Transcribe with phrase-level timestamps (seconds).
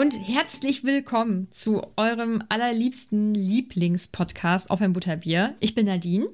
[0.00, 5.54] Und herzlich willkommen zu eurem allerliebsten Lieblingspodcast auf ein Butterbier.
[5.60, 6.26] Ich bin Nadine.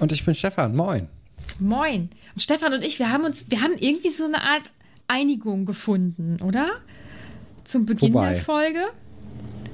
[0.00, 0.74] Und ich bin Stefan.
[0.74, 1.06] Moin.
[1.60, 2.10] Moin.
[2.34, 4.62] Und Stefan und ich, wir haben uns, wir haben irgendwie so eine Art
[5.06, 6.72] Einigung gefunden, oder?
[7.62, 8.32] Zum Beginn Wobei?
[8.32, 8.80] der Folge.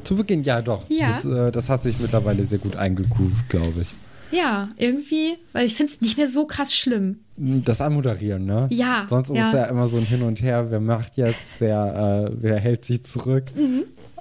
[0.05, 0.84] Zu Beginn, ja doch.
[0.91, 1.06] Ja.
[1.06, 3.95] Das, äh, das hat sich mittlerweile sehr gut eingegroovt, glaube ich.
[4.31, 7.21] Ja, irgendwie, weil ich finde es nicht mehr so krass schlimm.
[7.37, 8.66] Das Anmoderieren, ne?
[8.71, 9.49] Ja, Sonst ist ja.
[9.49, 12.84] es ja immer so ein Hin und Her, wer macht jetzt, wer, äh, wer hält
[12.84, 13.44] sich zurück.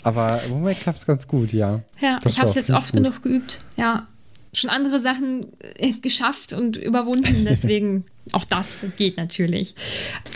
[0.03, 1.77] Aber im Moment klappt es ganz gut, ja.
[1.77, 1.83] Mhm.
[1.99, 3.03] Ja, Doch, ich habe es jetzt oft gut.
[3.03, 3.61] genug geübt.
[3.75, 4.07] Ja,
[4.53, 5.47] schon andere Sachen
[5.77, 7.45] äh, geschafft und überwunden.
[7.45, 9.75] Deswegen auch das geht natürlich.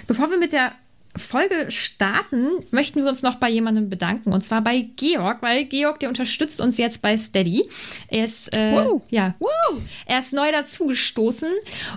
[0.08, 0.72] Bevor wir mit der
[1.18, 4.32] Folge starten, möchten wir uns noch bei jemandem bedanken.
[4.32, 7.68] Und zwar bei Georg, weil Georg, der unterstützt uns jetzt bei Steady.
[8.08, 11.50] Er ist, äh, ja, wow, er ist neu dazugestoßen.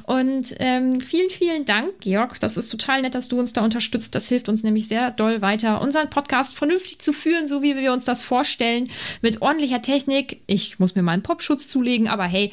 [0.04, 2.40] Und ähm, vielen, vielen Dank, Georg.
[2.40, 4.14] Das ist total nett, dass du uns da unterstützt.
[4.14, 7.92] Das hilft uns nämlich sehr doll weiter, unseren Podcast vernünftig zu führen, so wie wir
[7.92, 8.88] uns das vorstellen,
[9.22, 10.42] mit ordentlicher Technik.
[10.46, 12.50] Ich muss mir mal einen Popschutz zulegen, aber hey,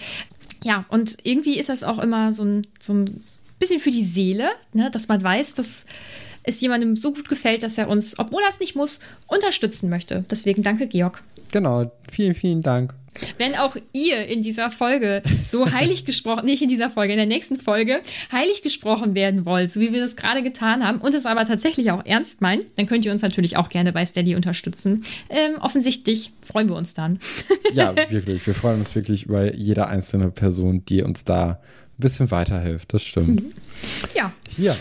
[0.63, 3.23] ja, und irgendwie ist das auch immer so ein, so ein
[3.59, 5.85] bisschen für die Seele, ne, dass man weiß, dass
[6.43, 10.25] es jemandem so gut gefällt, dass er uns, obwohl er es nicht muss, unterstützen möchte.
[10.29, 11.23] Deswegen danke, Georg.
[11.51, 12.93] Genau, vielen, vielen Dank.
[13.37, 17.25] Wenn auch ihr in dieser Folge so heilig gesprochen, nicht in dieser Folge, in der
[17.25, 21.25] nächsten Folge, heilig gesprochen werden wollt, so wie wir das gerade getan haben und es
[21.25, 25.03] aber tatsächlich auch ernst meint, dann könnt ihr uns natürlich auch gerne bei Steady unterstützen.
[25.29, 27.19] Ähm, offensichtlich freuen wir uns dann.
[27.73, 28.45] Ja, wirklich.
[28.45, 31.57] Wir freuen uns wirklich über jede einzelne Person, die uns da ein
[31.99, 32.93] bisschen weiterhilft.
[32.93, 33.43] Das stimmt.
[34.13, 34.75] ja, Hier.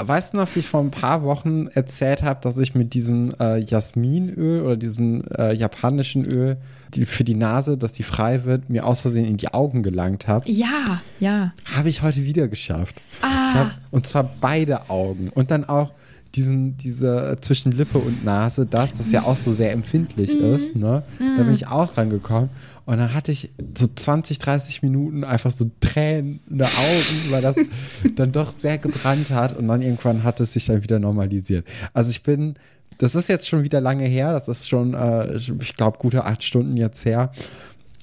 [0.00, 3.32] Weißt du noch, wie ich vor ein paar Wochen erzählt habe, dass ich mit diesem
[3.40, 6.56] äh, Jasminöl oder diesem äh, japanischen Öl
[6.94, 10.26] die für die Nase, dass die frei wird, mir aus Versehen in die Augen gelangt
[10.26, 10.48] habe?
[10.50, 11.52] ja, ja.
[11.76, 13.02] Habe ich heute wieder geschafft.
[13.20, 13.54] Ah.
[13.54, 15.28] Hab, und zwar beide Augen.
[15.28, 15.92] Und dann auch
[16.34, 20.54] diesen, diese äh, zwischen Lippe und Nase, das, das ja auch so sehr empfindlich Mhm.
[20.54, 20.76] ist.
[20.76, 21.02] Ne?
[21.18, 22.50] Da bin ich auch dran gekommen.
[22.84, 27.42] Und dann hatte ich so 20, 30 Minuten einfach so Tränen in den Augen, weil
[27.42, 27.56] das
[28.16, 29.56] dann doch sehr gebrannt hat.
[29.56, 31.66] Und dann irgendwann hat es sich dann wieder normalisiert.
[31.92, 32.54] Also ich bin,
[32.98, 34.32] das ist jetzt schon wieder lange her.
[34.32, 37.30] Das ist schon, äh, ich glaube, gute acht Stunden jetzt her.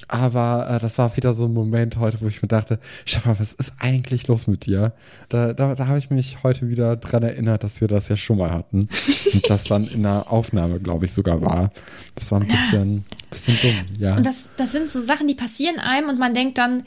[0.07, 3.53] Aber äh, das war wieder so ein Moment heute, wo ich mir dachte, Stefan, was
[3.53, 4.93] ist eigentlich los mit dir?
[5.29, 8.37] Da, da, da habe ich mich heute wieder dran erinnert, dass wir das ja schon
[8.37, 8.87] mal hatten.
[9.33, 11.71] Und das dann in der Aufnahme, glaube ich, sogar war.
[12.15, 14.15] Das war ein bisschen, bisschen dumm, ja.
[14.15, 16.83] Und das, das sind so Sachen, die passieren einem und man denkt dann,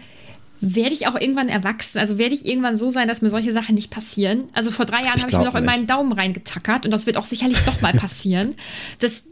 [0.61, 1.99] werde ich auch irgendwann erwachsen?
[1.99, 4.45] Also werde ich irgendwann so sein, dass mir solche Sachen nicht passieren?
[4.55, 5.71] Also vor drei Jahren Ich habe ich mir noch in nicht.
[5.73, 8.55] meinen Daumen reingetackert und das wird auch sicherlich doch mal passieren.
[8.99, 9.25] Das,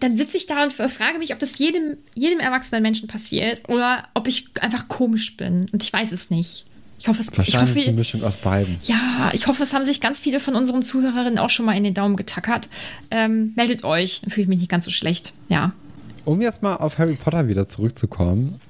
[0.00, 4.08] dann sitze ich da und frage mich, ob das jedem, jedem erwachsenen Menschen passiert oder
[4.14, 5.68] ob ich einfach komisch bin.
[5.72, 6.66] Und ich weiß es nicht.
[6.98, 8.78] Ich hoffe, es, ich Wahrscheinlich eine hoffe, Mischung aus beiden.
[8.84, 11.82] ja, ich hoffe, es haben sich ganz viele von unseren Zuhörerinnen auch schon mal in
[11.82, 12.68] den Daumen getackert.
[13.10, 15.32] Ähm, meldet euch, dann fühle ich mich nicht ganz so schlecht.
[15.48, 15.72] Ja.
[16.24, 18.60] um jetzt mal auf Harry Potter wieder zurückzukommen.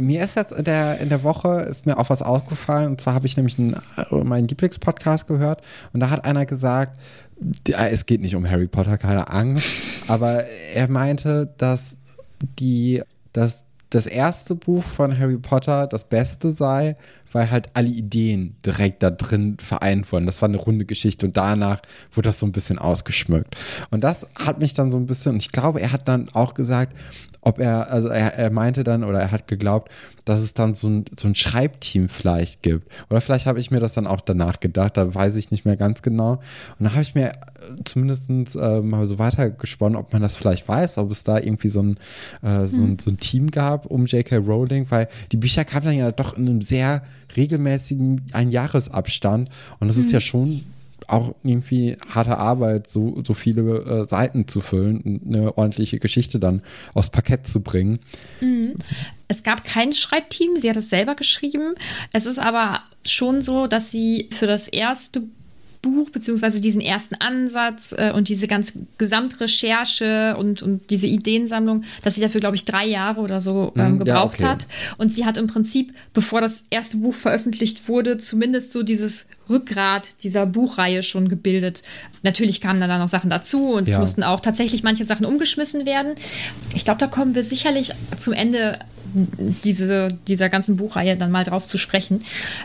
[0.00, 2.88] Mir ist jetzt in der, in der Woche ist mir auch was aufgefallen.
[2.88, 3.76] Und zwar habe ich nämlich einen,
[4.10, 5.62] meinen Lieblingspodcast gehört.
[5.92, 6.98] Und da hat einer gesagt,
[7.66, 9.66] es geht nicht um Harry Potter, keine Angst.
[10.08, 10.44] aber
[10.74, 11.98] er meinte, dass
[12.58, 13.02] die,
[13.32, 16.96] dass das erste Buch von Harry Potter das Beste sei,
[17.32, 20.26] weil halt alle Ideen direkt da drin vereint wurden.
[20.26, 21.80] Das war eine runde Geschichte und danach
[22.14, 23.56] wurde das so ein bisschen ausgeschmückt.
[23.90, 26.54] Und das hat mich dann so ein bisschen, und ich glaube, er hat dann auch
[26.54, 26.96] gesagt,
[27.44, 29.90] ob er, also er, er meinte dann oder er hat geglaubt,
[30.24, 32.88] dass es dann so ein, so ein Schreibteam vielleicht gibt.
[33.10, 35.76] Oder vielleicht habe ich mir das dann auch danach gedacht, da weiß ich nicht mehr
[35.76, 36.40] ganz genau.
[36.78, 37.32] Und da habe ich mir
[37.84, 41.82] zumindest äh, mal so weitergesponnen, ob man das vielleicht weiß, ob es da irgendwie so
[41.82, 41.96] ein,
[42.42, 42.98] äh, so, ein, hm.
[43.00, 44.36] so ein Team gab um J.K.
[44.36, 47.02] Rowling, weil die Bücher kamen dann ja doch in einem sehr
[47.36, 49.48] regelmäßigen Einjahresabstand.
[49.80, 50.02] Und das mhm.
[50.04, 50.62] ist ja schon
[51.08, 56.38] auch irgendwie harte Arbeit, so, so viele äh, Seiten zu füllen und eine ordentliche Geschichte
[56.38, 56.62] dann
[56.94, 57.98] aufs Parkett zu bringen.
[58.40, 58.74] Mhm.
[59.28, 61.74] Es gab kein Schreibteam, sie hat es selber geschrieben.
[62.12, 65.22] Es ist aber schon so, dass sie für das erste
[65.82, 72.14] Buch, beziehungsweise diesen ersten Ansatz äh, und diese ganze Gesamtrecherche und, und diese Ideensammlung, dass
[72.14, 74.52] sie dafür, glaube ich, drei Jahre oder so ähm, gebraucht ja, okay.
[74.52, 74.68] hat.
[74.96, 80.22] Und sie hat im Prinzip, bevor das erste Buch veröffentlicht wurde, zumindest so dieses Rückgrat
[80.22, 81.82] dieser Buchreihe schon gebildet.
[82.22, 83.94] Natürlich kamen dann noch Sachen dazu und ja.
[83.94, 86.14] es mussten auch tatsächlich manche Sachen umgeschmissen werden.
[86.74, 88.78] Ich glaube, da kommen wir sicherlich zum Ende
[89.64, 92.22] diese, dieser ganzen Buchreihe dann mal drauf zu sprechen,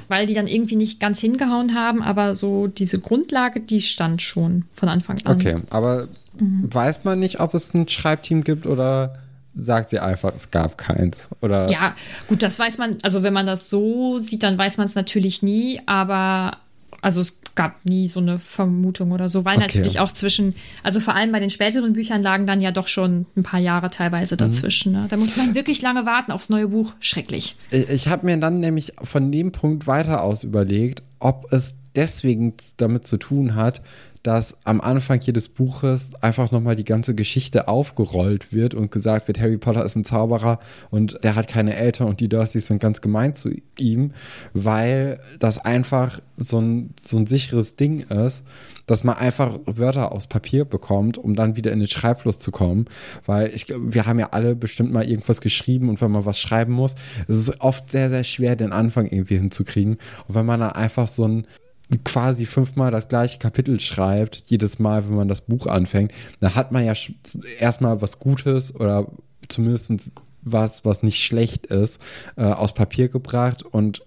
[0.07, 4.65] weil die dann irgendwie nicht ganz hingehauen haben, aber so diese Grundlage, die stand schon
[4.73, 5.35] von Anfang an.
[5.35, 6.07] Okay, aber
[6.39, 6.69] mhm.
[6.71, 9.17] weiß man nicht, ob es ein Schreibteam gibt oder
[9.55, 11.29] sagt sie einfach, es gab keins.
[11.41, 11.69] Oder?
[11.69, 11.95] Ja,
[12.27, 15.41] gut, das weiß man, also wenn man das so sieht, dann weiß man es natürlich
[15.41, 16.57] nie, aber
[17.01, 19.65] also es gab nie so eine Vermutung oder so, weil okay.
[19.65, 23.25] natürlich auch zwischen, also vor allem bei den späteren Büchern lagen dann ja doch schon
[23.35, 24.37] ein paar Jahre teilweise mhm.
[24.37, 24.93] dazwischen.
[24.93, 25.01] Mhm.
[25.01, 25.07] Ne?
[25.09, 26.93] Da muss man wirklich lange warten aufs neue Buch.
[27.01, 27.57] Schrecklich.
[27.71, 32.53] Ich, ich habe mir dann nämlich von dem Punkt weiter aus überlegt, ob es deswegen
[32.77, 33.81] damit zu tun hat,
[34.27, 39.39] dass am Anfang jedes Buches einfach nochmal die ganze Geschichte aufgerollt wird und gesagt wird,
[39.39, 40.59] Harry Potter ist ein Zauberer
[40.89, 44.11] und der hat keine Eltern und die Dursleys sind ganz gemein zu ihm,
[44.53, 48.43] weil das einfach so ein, so ein sicheres Ding ist,
[48.85, 52.87] dass man einfach Wörter aus Papier bekommt, um dann wieder in den Schreibfluss zu kommen.
[53.25, 56.73] Weil ich, wir haben ja alle bestimmt mal irgendwas geschrieben und wenn man was schreiben
[56.73, 56.95] muss,
[57.29, 59.93] ist es oft sehr, sehr schwer, den Anfang irgendwie hinzukriegen.
[60.27, 61.47] Und wenn man dann einfach so ein
[62.03, 66.71] quasi fünfmal das gleiche Kapitel schreibt, jedes Mal, wenn man das Buch anfängt, da hat
[66.71, 66.93] man ja
[67.59, 69.07] erstmal was Gutes oder
[69.47, 70.11] zumindest
[70.41, 71.99] was, was nicht schlecht ist,
[72.35, 74.03] äh, aus Papier gebracht und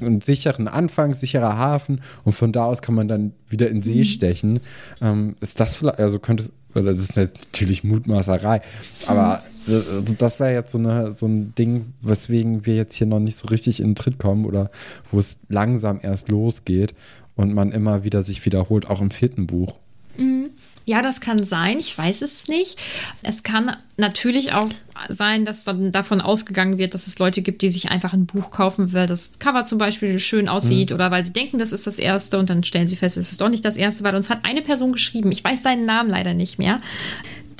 [0.00, 3.98] einen sicheren Anfang, sicherer Hafen und von da aus kann man dann wieder in See
[3.98, 4.04] mhm.
[4.04, 4.60] stechen.
[5.00, 8.62] Ähm, ist das vielleicht, also könnte es, das ist natürlich Mutmaßerei,
[9.06, 9.74] aber mhm.
[9.74, 13.38] also das wäre jetzt so, eine, so ein Ding, weswegen wir jetzt hier noch nicht
[13.38, 14.70] so richtig in den Tritt kommen oder
[15.10, 16.94] wo es langsam erst losgeht
[17.42, 19.76] und man immer wieder sich wiederholt, auch im vierten Buch.
[20.16, 20.50] Mhm.
[20.84, 21.78] Ja, das kann sein.
[21.78, 22.76] Ich weiß es nicht.
[23.22, 24.68] Es kann natürlich auch
[25.08, 28.50] sein, dass dann davon ausgegangen wird, dass es Leute gibt, die sich einfach ein Buch
[28.50, 30.96] kaufen, weil das Cover zum Beispiel schön aussieht mhm.
[30.96, 33.40] oder weil sie denken, das ist das erste und dann stellen sie fest, es ist
[33.40, 36.34] doch nicht das erste, weil uns hat eine Person geschrieben, ich weiß deinen Namen leider
[36.34, 36.78] nicht mehr,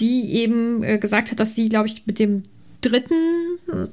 [0.01, 2.43] die eben äh, gesagt hat, dass sie, glaube ich, mit dem
[2.81, 3.15] dritten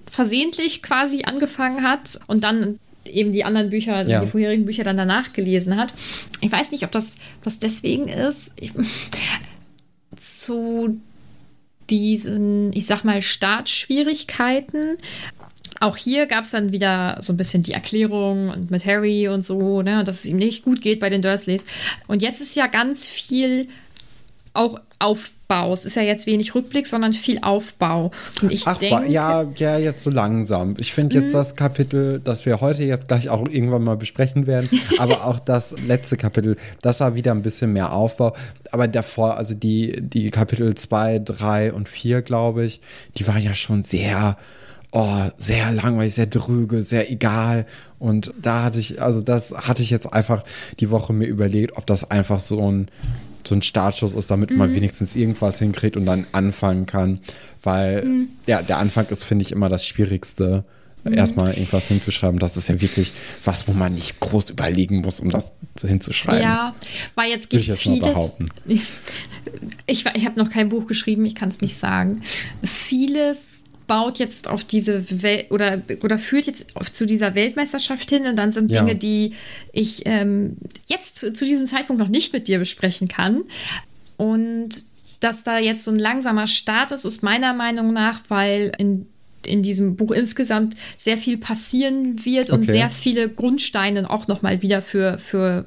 [0.10, 2.80] versehentlich quasi angefangen hat und dann
[3.10, 4.22] eben die anderen Bücher, also ja.
[4.22, 5.94] die vorherigen Bücher dann danach gelesen hat.
[6.42, 8.54] Ich weiß nicht, ob das was deswegen ist.
[8.60, 8.74] Ich,
[10.18, 11.00] zu
[11.90, 14.98] diesen, ich sag mal, Startschwierigkeiten.
[15.80, 19.46] Auch hier gab es dann wieder so ein bisschen die Erklärung und mit Harry und
[19.46, 21.66] so, ne, dass es ihm nicht gut geht bei den Dursleys.
[22.08, 23.68] Und jetzt ist ja ganz viel
[24.54, 24.80] auch
[25.50, 25.74] Aufbau.
[25.74, 28.12] Es ist ja jetzt wenig Rückblick, sondern viel Aufbau.
[28.42, 30.76] Und ich Ach, denke, ja, ja, jetzt so langsam.
[30.80, 31.38] Ich finde jetzt mhm.
[31.38, 35.72] das Kapitel, das wir heute jetzt gleich auch irgendwann mal besprechen werden, aber auch das
[35.88, 38.36] letzte Kapitel, das war wieder ein bisschen mehr Aufbau.
[38.72, 42.80] Aber davor, also die, die Kapitel 2, 3 und 4, glaube ich,
[43.18, 44.38] die waren ja schon sehr
[44.92, 47.68] oh, sehr langweilig, sehr dröge, sehr egal.
[48.00, 50.44] Und da hatte ich, also das hatte ich jetzt einfach
[50.80, 52.90] die Woche mir überlegt, ob das einfach so ein
[53.50, 54.58] so ein Startschuss ist, damit mhm.
[54.58, 57.20] man wenigstens irgendwas hinkriegt und dann anfangen kann.
[57.64, 58.28] Weil mhm.
[58.48, 60.64] ja, der Anfang ist, finde ich, immer das Schwierigste.
[61.04, 61.14] Mhm.
[61.14, 62.40] Erstmal irgendwas hinzuschreiben.
[62.40, 63.14] Das ist ja wirklich
[63.46, 66.42] was, wo man nicht groß überlegen muss, um das hinzuschreiben.
[66.42, 66.76] Ja,
[67.16, 68.34] weil jetzt geht jetzt vieles.
[69.88, 72.22] Ich, ich habe noch kein Buch geschrieben, ich kann es nicht sagen.
[72.64, 78.28] Vieles baut jetzt auf diese Welt oder, oder führt jetzt auf, zu dieser Weltmeisterschaft hin
[78.28, 78.84] und dann sind ja.
[78.84, 79.34] Dinge, die
[79.74, 83.42] ich ähm, jetzt zu, zu, diesem Zeitpunkt noch nicht mit dir besprechen kann.
[84.16, 84.70] Und
[85.20, 89.08] dass da jetzt so ein langsamer Start ist, ist meiner Meinung nach, weil in
[89.46, 92.72] in diesem Buch insgesamt sehr viel passieren wird und Okay.
[92.72, 95.66] sehr viele Grundsteine auch nochmal wieder für, für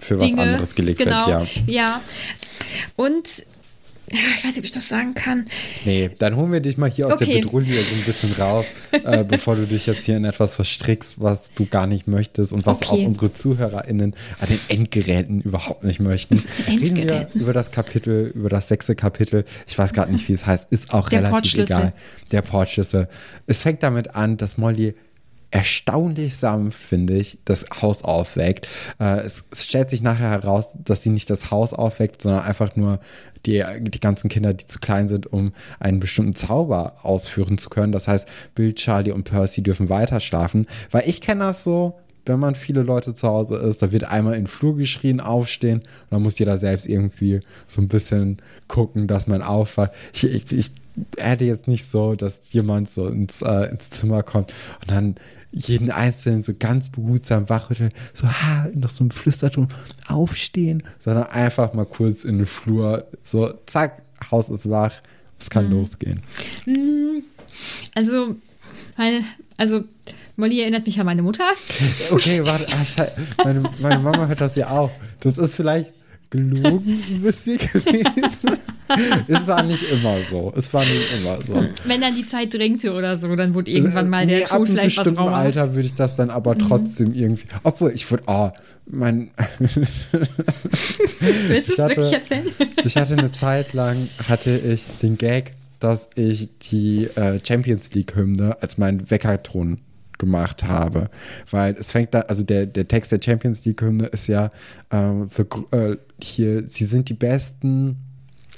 [0.00, 0.42] Für was Dinge.
[0.42, 1.86] anderes gelegt genau, wird, ja.
[1.86, 2.00] ja.
[2.96, 3.46] Und
[4.12, 5.44] ich weiß nicht, ob ich das sagen kann.
[5.84, 7.26] Nee, dann holen wir dich mal hier aus Okay.
[7.26, 11.20] der Bedrulle so ein bisschen raus, äh, bevor du dich jetzt hier in etwas verstrickst,
[11.20, 12.86] was du gar nicht möchtest und was Okay.
[13.02, 16.42] auch unsere ZuhörerInnen an den Endgeräten überhaupt nicht möchten.
[16.68, 17.40] Reden wir Endgeräten.
[17.40, 19.44] über das Kapitel, über das sechste Kapitel.
[19.66, 20.70] Ich weiß gerade nicht, wie es heißt.
[20.70, 21.92] Ist auch Der relativ egal.
[22.30, 23.08] Der Portschlüssel.
[23.46, 24.94] Es fängt damit an, dass Molly
[25.52, 28.68] erstaunlich sanft, finde ich, das Haus aufweckt.
[28.98, 32.74] Äh, es, es stellt sich nachher heraus, dass sie nicht das Haus aufweckt, sondern einfach
[32.74, 32.98] nur
[33.46, 37.92] die, die ganzen Kinder, die zu klein sind, um einen bestimmten Zauber ausführen zu können.
[37.92, 40.66] Das heißt, Bill, Charlie und Percy dürfen weiter schlafen.
[40.90, 44.34] Weil ich kenne das so, wenn man viele Leute zu Hause ist, da wird einmal
[44.34, 48.38] in den Flur geschrien, aufstehen und dann muss jeder selbst irgendwie so ein bisschen
[48.68, 49.92] gucken, dass man aufwacht.
[50.12, 50.70] Ich, ich, ich
[51.18, 55.16] hätte jetzt nicht so, dass jemand so ins, äh, ins Zimmer kommt und dann
[55.52, 59.68] jeden Einzelnen so ganz behutsam wachrüttelt, so ha, noch so ein Flüsterton,
[60.08, 64.94] aufstehen, sondern einfach mal kurz in den Flur, so zack, Haus ist wach,
[65.38, 66.22] es kann losgehen.
[67.94, 68.36] Also,
[68.96, 69.24] meine,
[69.56, 69.84] also
[70.36, 71.48] Molly erinnert mich an meine Mutter.
[72.10, 73.06] Okay, warte, ah,
[73.44, 74.90] meine, meine Mama hört das ja auch.
[75.20, 75.92] Das ist vielleicht
[76.32, 78.58] gelogen ein bisschen gewesen.
[79.28, 80.52] es war nicht immer so.
[80.56, 81.62] Es war nicht immer so.
[81.84, 84.96] Wenn dann die Zeit drängte oder so, dann wurde irgendwann mal der Nee, einem vielleicht
[84.96, 85.36] was bestimmten rauer.
[85.36, 87.44] Alter würde ich das dann aber trotzdem irgendwie.
[87.62, 88.50] Obwohl, ich würde, oh,
[88.86, 89.30] mein.
[91.20, 92.46] Willst du es wirklich erzählen?
[92.84, 98.56] Ich hatte eine Zeit lang, hatte ich den Gag, dass ich die äh, Champions League-Hymne
[98.60, 99.78] als meinen Weckerton
[100.22, 101.10] gemacht habe.
[101.50, 104.52] Weil es fängt da, also der, der Text der Champions League-Hymne ist ja
[104.92, 107.96] ähm, für, äh, hier, sie sind die Besten,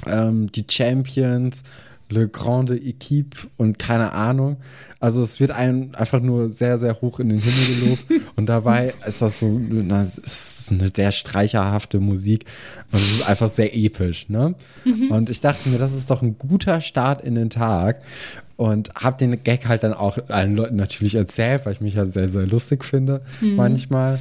[0.07, 1.63] ähm, die Champions,
[2.11, 4.59] Le Grande Equipe und keine Ahnung.
[5.01, 8.05] Also es wird einem einfach nur sehr, sehr hoch in den Himmel gelobt
[8.37, 12.45] und dabei ist das so, na, ist eine sehr streicherhafte Musik
[12.93, 14.55] und es ist einfach sehr episch, ne?
[15.11, 18.03] Und ich dachte mir, das ist doch ein guter Start in den Tag
[18.57, 22.07] und habe den Gag halt dann auch allen Leuten natürlich erzählt, weil ich mich ja
[22.07, 24.19] sehr, sehr lustig finde manchmal.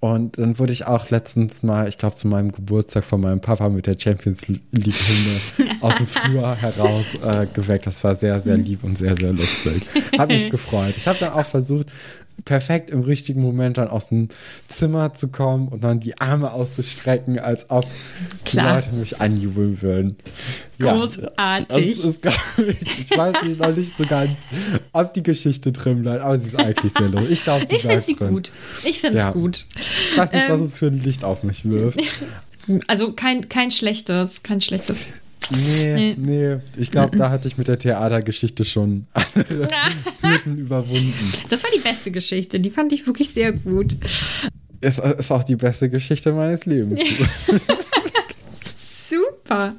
[0.00, 3.68] Und dann wurde ich auch letztens mal, ich glaube, zu meinem Geburtstag von meinem Papa
[3.68, 7.84] mit der Champions League-Hymne aus dem Flur heraus äh, geweckt.
[7.84, 9.82] Das war sehr, sehr lieb und sehr, sehr lustig.
[10.16, 10.96] Hat mich gefreut.
[10.96, 11.88] Ich habe dann auch versucht,
[12.44, 14.28] perfekt im richtigen Moment dann aus dem
[14.68, 17.86] Zimmer zu kommen und dann die Arme auszustrecken, als ob
[18.44, 18.80] Klar.
[18.80, 20.16] die Leute mich anjubeln würden.
[20.78, 21.66] Ja, Großartig.
[21.68, 22.20] Das ist,
[23.10, 24.38] ich, weiß nicht, noch nicht so ganz,
[24.92, 27.30] ob die Geschichte drin bleibt, aber sie ist eigentlich sehr lustig.
[27.32, 28.28] Ich glaube, sie Ich finde sie drin.
[28.30, 28.52] gut.
[28.84, 29.30] Ich finde es Ja.
[29.32, 29.66] gut.
[29.76, 32.00] Ich weiß nicht, was Ähm, es für ein Licht auf mich wirft.
[32.86, 35.08] Also kein, kein schlechtes, kein schlechtes.
[35.50, 36.14] Nee, Nee.
[36.18, 36.56] nee.
[36.76, 39.68] Ich glaube, da hatte ich mit der Theatergeschichte schon andere
[40.20, 41.14] Hürden überwunden.
[41.48, 42.60] Das war die beste Geschichte.
[42.60, 43.96] Die fand ich wirklich sehr gut.
[44.80, 47.00] Es ist auch die beste Geschichte meines Lebens.
[49.48, 49.74] Super.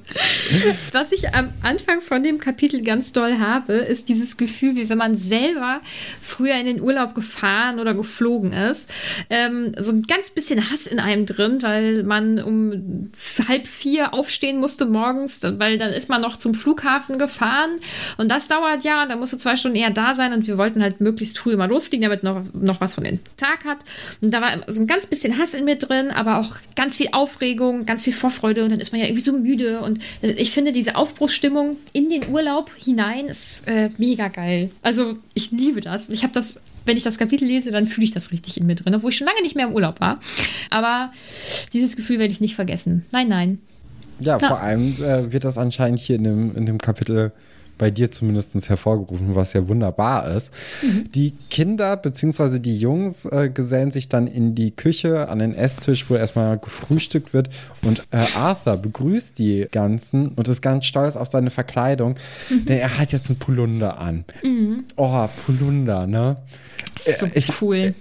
[0.94, 4.98] Was ich am Anfang von dem Kapitel ganz doll habe, ist dieses Gefühl, wie wenn
[4.98, 5.82] man selber
[6.22, 8.90] früher in den Urlaub gefahren oder geflogen ist.
[9.30, 13.12] Ähm, so ein ganz bisschen Hass in einem drin, weil man um
[13.48, 17.80] halb vier aufstehen musste morgens, weil dann ist man noch zum Flughafen gefahren
[18.18, 20.82] und das dauert ja, da musst du zwei Stunden eher da sein und wir wollten
[20.82, 23.80] halt möglichst früh mal losfliegen, damit noch, noch was von dem Tag hat.
[24.22, 27.10] Und da war so ein ganz bisschen Hass in mir drin, aber auch ganz viel
[27.12, 30.72] Aufregung, ganz viel Vorfreude und dann ist man ja irgendwie so müde und ich finde
[30.72, 34.72] diese Aufbruchsstimmung in den Urlaub hinein ist äh, mega geil.
[34.82, 36.10] Also ich liebe das.
[36.10, 38.76] Ich habe das, wenn ich das Kapitel lese, dann fühle ich das richtig in mir
[38.76, 40.20] drin, obwohl ich schon lange nicht mehr im Urlaub war.
[40.70, 41.12] Aber
[41.74, 43.06] dieses Gefühl werde ich nicht vergessen.
[43.12, 43.60] Nein, nein.
[44.20, 44.48] Ja, Ja.
[44.50, 47.32] vor allem äh, wird das anscheinend hier in dem, in dem Kapitel
[47.80, 50.54] bei dir zumindest hervorgerufen, was ja wunderbar ist.
[51.16, 52.60] Die Kinder bzw.
[52.60, 57.34] die Jungs äh, gesellen sich dann in die Küche an den Esstisch, wo erstmal gefrühstückt
[57.34, 57.50] wird
[57.82, 62.16] und äh, Arthur begrüßt die ganzen und ist ganz stolz auf seine Verkleidung,
[62.52, 64.26] denn er hat jetzt einen Polunder an.
[64.96, 66.36] Oh, Polunder, ne?
[67.00, 67.96] So Äh, ich- cool.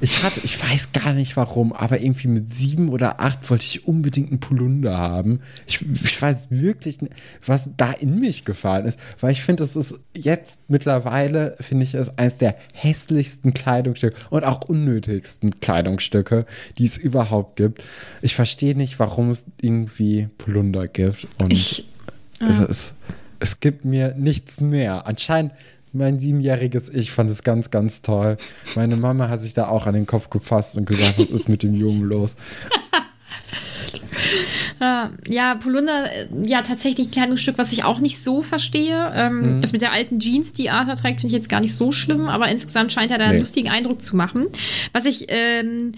[0.00, 3.86] Ich hatte, ich weiß gar nicht warum, aber irgendwie mit sieben oder acht wollte ich
[3.86, 5.40] unbedingt einen Polunder haben.
[5.66, 7.12] Ich, ich weiß wirklich nicht,
[7.44, 11.92] was da in mich gefallen ist, weil ich finde, es ist jetzt mittlerweile, finde ich
[11.94, 16.46] es eines der hässlichsten Kleidungsstücke und auch unnötigsten Kleidungsstücke,
[16.78, 17.82] die es überhaupt gibt.
[18.22, 21.86] Ich verstehe nicht, warum es irgendwie Polunder gibt und Ich-
[22.40, 22.92] es, es,
[23.38, 25.06] es gibt mir nichts mehr.
[25.06, 25.52] Anscheinend
[25.92, 28.36] mein siebenjähriges Ich fand es ganz, ganz toll.
[28.76, 31.62] Meine Mama hat sich da auch an den Kopf gefasst und gesagt, was ist mit
[31.62, 32.36] dem Jungen los?
[34.80, 39.12] Ja, ja, Polunder, äh, ja, tatsächlich ein kleines Stück, was ich auch nicht so verstehe.
[39.14, 39.60] Ähm, Mhm.
[39.60, 42.28] Das mit der alten Jeans, die Arthur trägt, finde ich jetzt gar nicht so schlimm,
[42.28, 43.40] aber insgesamt scheint er da einen Nee.
[43.40, 44.46] lustigen Eindruck zu machen.
[44.92, 45.92] Was ich, ähm,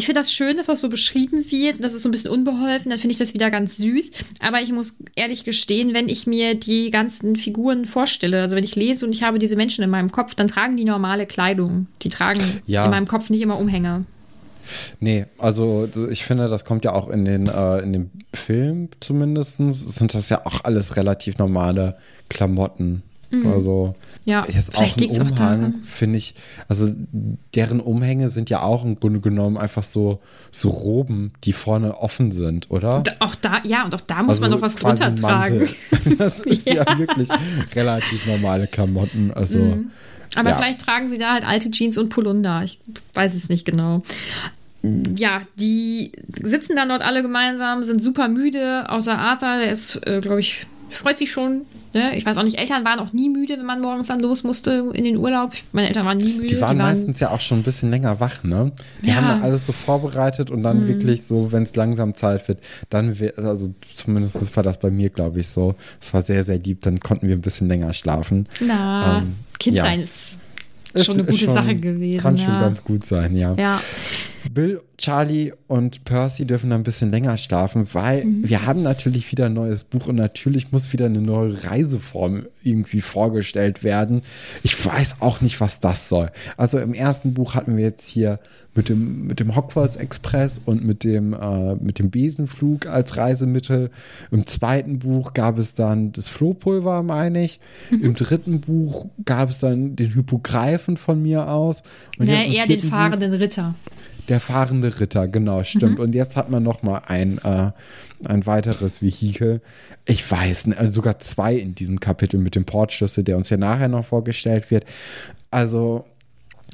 [0.00, 1.84] ich finde das schön, dass das so beschrieben wird.
[1.84, 2.88] Das ist so ein bisschen unbeholfen.
[2.90, 4.12] Dann finde ich das wieder ganz süß.
[4.40, 8.74] Aber ich muss ehrlich gestehen, wenn ich mir die ganzen Figuren vorstelle, also wenn ich
[8.76, 11.86] lese und ich habe diese Menschen in meinem Kopf, dann tragen die normale Kleidung.
[12.00, 12.86] Die tragen Ja.
[12.86, 14.06] in meinem Kopf nicht immer Umhänge.
[15.00, 19.58] Nee, also ich finde, das kommt ja auch in den, äh, in dem Film zumindest,
[19.58, 21.96] sind das ja auch alles relativ normale
[22.30, 23.02] Klamotten.
[23.46, 23.94] Also
[24.24, 25.74] Ja, jetzt auch vielleicht ein liegt's auch Umhang, daran.
[25.84, 26.34] finde ich,
[26.68, 26.90] also
[27.54, 30.20] deren Umhänge sind ja auch im Grunde genommen einfach so,
[30.50, 33.02] so Roben, die vorne offen sind, oder?
[33.04, 35.68] Da, auch da, ja, und auch da muss Also man noch was drunter tragen.
[36.18, 36.84] Das ist ja.
[36.84, 36.98] Ja.
[36.98, 37.28] wirklich
[37.74, 39.30] relativ normale Klamotten.
[39.32, 39.90] Also Mhm.
[40.36, 40.56] Aber Ja.
[40.56, 42.62] vielleicht tragen sie da halt alte Jeans und Polunder.
[42.62, 42.78] Ich
[43.14, 44.02] weiß es nicht genau.
[44.82, 50.20] Ja, die sitzen dann dort alle gemeinsam, sind super müde, außer Arthur, der ist, äh,
[50.20, 51.62] glaube ich, freut sich schon.
[51.92, 52.16] Ne?
[52.16, 54.90] Ich weiß auch nicht, Eltern waren auch nie müde, wenn man morgens dann los musste
[54.94, 55.52] in den Urlaub.
[55.72, 56.48] Meine Eltern waren nie müde.
[56.54, 58.70] Die waren meistens ja auch schon ein bisschen länger wach, ne?
[59.02, 59.16] Die Ja.
[59.16, 63.16] haben dann alles so vorbereitet und dann wirklich so, wenn es langsam Zeit wird, dann,
[63.36, 65.74] also zumindest war das bei mir, glaube ich, so.
[66.00, 68.46] Es war sehr, sehr lieb, dann konnten wir ein bisschen länger schlafen.
[68.60, 70.04] Na, Ähm, Kindsein ja.
[70.04, 70.38] ist
[70.94, 72.20] Ist- schon eine ist gute schon- Sache gewesen.
[72.22, 72.44] Kann ja.
[72.44, 73.54] schon ganz gut sein, ja.
[73.58, 73.80] ja.
[74.52, 78.48] Bill, Charlie und Percy dürfen dann ein bisschen länger schlafen, weil Mhm.
[78.48, 83.00] wir haben natürlich wieder ein neues Buch und natürlich muss wieder eine neue Reiseform irgendwie
[83.00, 84.22] vorgestellt werden.
[84.62, 86.30] Ich weiß auch nicht, was das soll.
[86.58, 88.38] Also im ersten Buch hatten wir jetzt hier
[88.74, 93.90] mit dem, mit dem Hogwarts Express und mit dem, äh, mit dem Besenflug als Reisemittel.
[94.30, 97.58] Im zweiten Buch gab es dann das Flohpulver, meine ich.
[97.90, 98.04] Mhm.
[98.04, 101.82] Im dritten Buch gab es dann den Hypogreifen von mir aus.
[102.18, 103.74] Und im eher den vierten Buch- fahrenden Ritter.
[104.28, 105.98] Der fahrende Ritter, genau, stimmt.
[105.98, 107.70] Und jetzt hat man noch mal ein, äh,
[108.24, 109.60] ein weiteres Vehikel.
[110.04, 113.88] Ich weiß, also sogar zwei in diesem Kapitel mit dem Portschlüssel, der uns ja nachher
[113.88, 114.84] noch vorgestellt wird.
[115.50, 116.04] Also,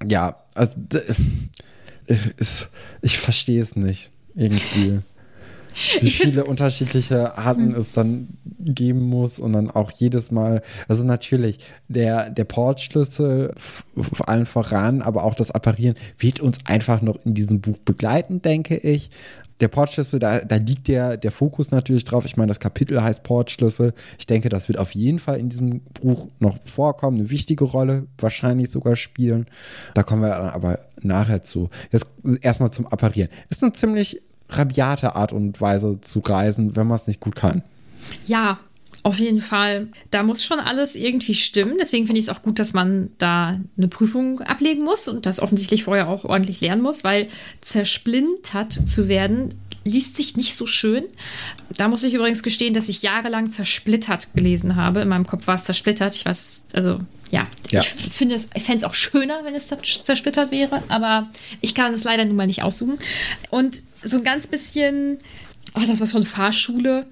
[0.07, 0.75] ja, also,
[2.37, 2.69] ist,
[3.03, 5.01] ich verstehe es nicht irgendwie.
[6.01, 11.59] Wie viele unterschiedliche Arten es dann geben muss und dann auch jedes Mal, also natürlich,
[11.89, 13.53] der, der Portschlüssel
[14.13, 18.41] vor allem voran, aber auch das Apparieren wird uns einfach noch in diesem Buch begleiten,
[18.41, 19.11] denke ich.
[19.61, 22.27] Der Portschlüssel, da, da liegt der, der Fokus natürlich drauf.
[22.27, 23.95] Ich meine, das Kapitel heißt Portschlüssel.
[24.19, 28.07] Ich denke, das wird auf jeden Fall in diesem Buch noch vorkommen, eine wichtige Rolle,
[28.19, 29.47] wahrscheinlich sogar spielen.
[29.95, 31.71] Da kommen wir dann aber nachher zu.
[31.91, 32.07] Jetzt
[32.43, 33.31] erstmal zum Apparieren.
[33.49, 37.63] Ist eine ziemlich rabiate Art und Weise zu reisen, wenn man es nicht gut kann.
[38.27, 38.59] Ja,
[39.03, 39.89] auf jeden Fall.
[40.11, 41.77] Da muss schon alles irgendwie stimmen.
[41.81, 45.41] Deswegen finde ich es auch gut, dass man da eine Prüfung ablegen muss und das
[45.41, 47.29] offensichtlich vorher auch ordentlich lernen muss, weil
[47.61, 49.55] zersplintert zu werden
[49.85, 51.05] liest sich nicht so schön.
[51.77, 55.01] Da muss ich übrigens gestehen, dass ich jahrelang zersplittert gelesen habe.
[55.03, 56.17] In meinem Kopf war es zersplittert.
[56.17, 56.99] Ich weiß, also
[57.31, 57.81] ja, Ja.
[57.83, 61.29] ich finde es, ich fände es auch schöner, wenn es zer- zersplittert wäre, aber
[61.61, 62.99] ich kann es leider nun mal nicht aussuchen.
[63.51, 65.19] Und so ein ganz bisschen,
[65.75, 67.07] oh, das was von Fahrschule,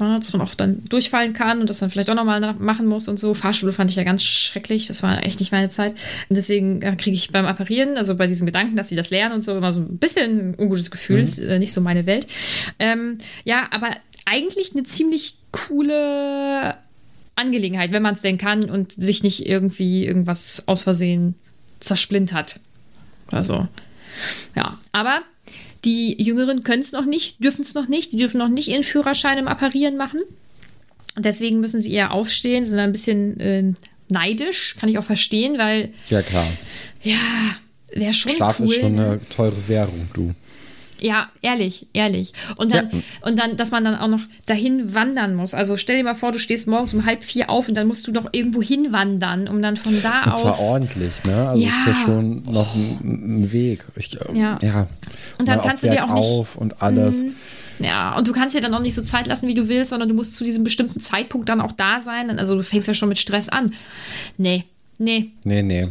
[0.00, 3.08] ja, dass man auch dann durchfallen kann und das dann vielleicht auch nochmal machen muss
[3.08, 3.34] und so.
[3.34, 4.86] Fahrschule fand ich ja ganz schrecklich.
[4.86, 5.92] Das war echt nicht meine Zeit.
[6.28, 9.34] Und deswegen äh, kriege ich beim Apparieren, also bei diesem Gedanken, dass sie das lernen
[9.34, 11.20] und so, immer so ein bisschen ein ungutes Gefühl.
[11.20, 12.26] Ist äh, nicht so meine Welt.
[12.78, 13.88] Ähm, ja, aber
[14.26, 16.76] eigentlich eine ziemlich coole
[17.36, 21.36] Angelegenheit, wenn man es denn kann und sich nicht irgendwie irgendwas aus Versehen
[21.80, 22.60] zersplintert.
[23.28, 23.68] Oder so.
[24.54, 25.22] Ja, aber
[25.86, 28.12] die Jüngeren können es noch nicht, dürfen es noch nicht.
[28.12, 30.20] Die dürfen noch nicht ihren Führerschein im Apparieren machen.
[31.16, 33.72] Deswegen müssen sie eher aufstehen, sind ein bisschen äh,
[34.08, 36.46] neidisch, kann ich auch verstehen, weil, Ja, klar.
[37.02, 37.16] ja,
[37.94, 38.66] wäre schon Schlaf cool.
[38.66, 39.06] ist schon ne?
[39.12, 40.34] eine teure Währung, du.
[41.00, 42.32] Ja, ehrlich, ehrlich.
[42.56, 42.98] Und dann, Ja.
[43.28, 45.52] und dann, dass man dann auch noch dahin wandern muss.
[45.54, 48.06] Also stell dir mal vor, du stehst morgens um halb vier auf und dann musst
[48.06, 50.40] du noch irgendwo hinwandern, um dann von da Und aus.
[50.40, 51.48] zwar ordentlich, ne?
[51.50, 51.68] Also Ja.
[51.70, 53.84] ist ja schon noch ein, ein Weg.
[53.96, 54.58] Ich, äh, Ja.
[54.62, 54.86] ja.
[55.38, 56.40] Und dann kannst du dir auch nicht- Mhm.
[56.40, 57.16] auf und alles.
[57.78, 60.08] Ja, und du kannst dir dann auch nicht so Zeit lassen, wie du willst, sondern
[60.08, 62.38] du musst zu diesem bestimmten Zeitpunkt dann auch da sein.
[62.38, 63.72] Also du fängst ja schon mit Stress an.
[64.38, 64.64] Nee,
[64.98, 65.32] nee.
[65.44, 65.88] Nee, nee.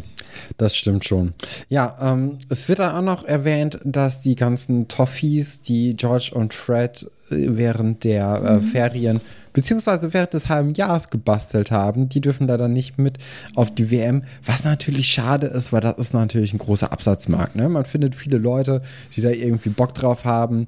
[0.58, 1.34] Das stimmt schon.
[1.70, 6.54] Ja, ähm, es wird dann auch noch erwähnt, dass die ganzen Toffees, die George und
[6.54, 8.62] Fred äh, während der äh, Mhm.
[8.64, 9.22] Ferien
[9.56, 13.20] beziehungsweise während des halben Jahres gebastelt haben, die dürfen da dann nicht mit
[13.56, 17.56] auf die WM, was natürlich schade ist, weil das ist natürlich ein großer Absatzmarkt.
[17.56, 17.70] Ne?
[17.70, 18.82] Man findet viele Leute,
[19.16, 20.68] die da irgendwie Bock drauf haben.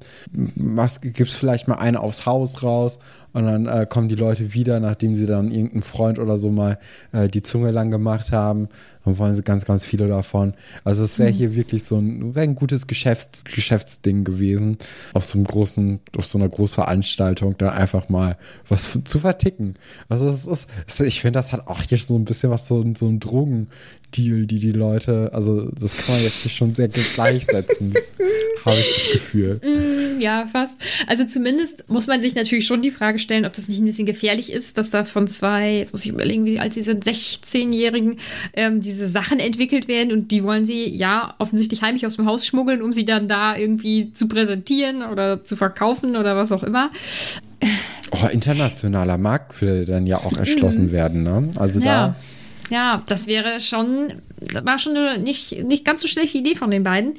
[1.02, 2.98] Gibt es vielleicht mal eine aufs Haus raus
[3.34, 6.78] und dann äh, kommen die Leute wieder, nachdem sie dann irgendeinen Freund oder so mal
[7.12, 8.68] äh, die Zunge lang gemacht haben.
[9.04, 10.54] Dann wollen sie ganz, ganz viele davon.
[10.84, 11.34] Also es wäre mhm.
[11.34, 14.78] hier wirklich so ein, ein gutes Geschäfts, Geschäftsding gewesen,
[15.12, 19.74] auf so einem großen, auf so einer Großveranstaltung dann einfach mal was zu verticken.
[20.08, 23.06] Also es ist, ich finde, das hat auch hier so ein bisschen was so, so
[23.06, 23.68] ein Drogen,
[24.16, 27.92] Deal, die die Leute, also das kann man jetzt nicht schon sehr gleichsetzen,
[28.64, 29.60] habe ich das Gefühl.
[29.62, 30.80] Mm, ja, fast.
[31.06, 34.06] Also zumindest muss man sich natürlich schon die Frage stellen, ob das nicht ein bisschen
[34.06, 38.16] gefährlich ist, dass da von zwei, jetzt muss ich überlegen, wie alt sie sind, 16-Jährigen
[38.54, 42.46] ähm, diese Sachen entwickelt werden und die wollen sie ja offensichtlich heimlich aus dem Haus
[42.46, 46.90] schmuggeln, um sie dann da irgendwie zu präsentieren oder zu verkaufen oder was auch immer.
[48.10, 50.92] Oh, internationaler Markt will dann ja auch erschlossen mhm.
[50.92, 51.50] werden, ne?
[51.56, 51.84] Also ja.
[51.84, 52.16] da
[52.70, 54.12] ja, das wäre schon,
[54.62, 57.14] war schon eine nicht, nicht ganz so schlechte Idee von den beiden.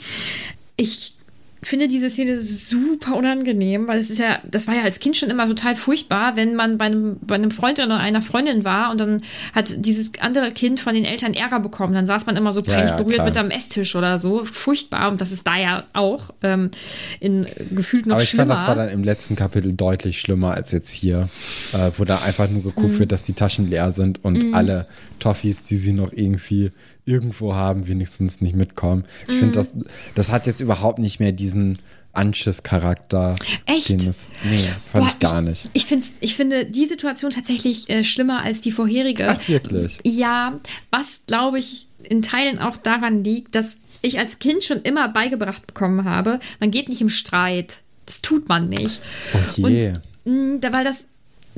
[0.76, 1.16] Ich
[1.62, 5.30] finde diese Szene super unangenehm, weil es ist ja, das war ja als Kind schon
[5.30, 9.00] immer total furchtbar, wenn man bei einem, bei einem Freund oder einer Freundin war und
[9.00, 9.22] dann
[9.54, 11.94] hat dieses andere Kind von den Eltern Ärger bekommen.
[11.94, 13.26] Dann saß man immer so peinlich ja, ja, berührt klar.
[13.26, 14.46] mit am Esstisch oder so.
[14.46, 15.12] Furchtbar.
[15.12, 16.72] Und das ist da ja auch ähm,
[17.20, 18.56] in gefühlt noch Aber ich schlimmer.
[18.56, 21.30] fand, das war dann im letzten Kapitel deutlich schlimmer als jetzt hier,
[21.74, 23.00] äh, wo da einfach nur geguckt mhm.
[23.00, 24.54] wird, dass die Taschen leer sind und mhm.
[24.54, 24.88] alle
[25.20, 26.72] Toffees, die sie noch irgendwie
[27.10, 29.04] irgendwo haben, wenigstens nicht mitkommen.
[29.28, 29.40] Ich mm.
[29.40, 29.70] finde, das,
[30.16, 31.78] das hat jetzt überhaupt nicht mehr diesen
[32.14, 33.36] Anschiss-Charakter.
[33.66, 33.90] Echt?
[33.90, 34.58] Es, nee,
[34.92, 35.70] fand Boah, ich gar nicht.
[35.74, 39.28] Ich, ich, ich finde die Situation tatsächlich äh, schlimmer als die vorherige.
[39.30, 40.00] Ach, wirklich?
[40.04, 40.56] Ja,
[40.92, 45.68] was glaube ich in Teilen auch daran liegt, dass ich als Kind schon immer beigebracht
[45.68, 47.82] bekommen habe, man geht nicht im Streit.
[48.06, 49.02] Das tut man nicht.
[49.34, 49.94] Oh je.
[50.26, 51.08] Und mh, weil das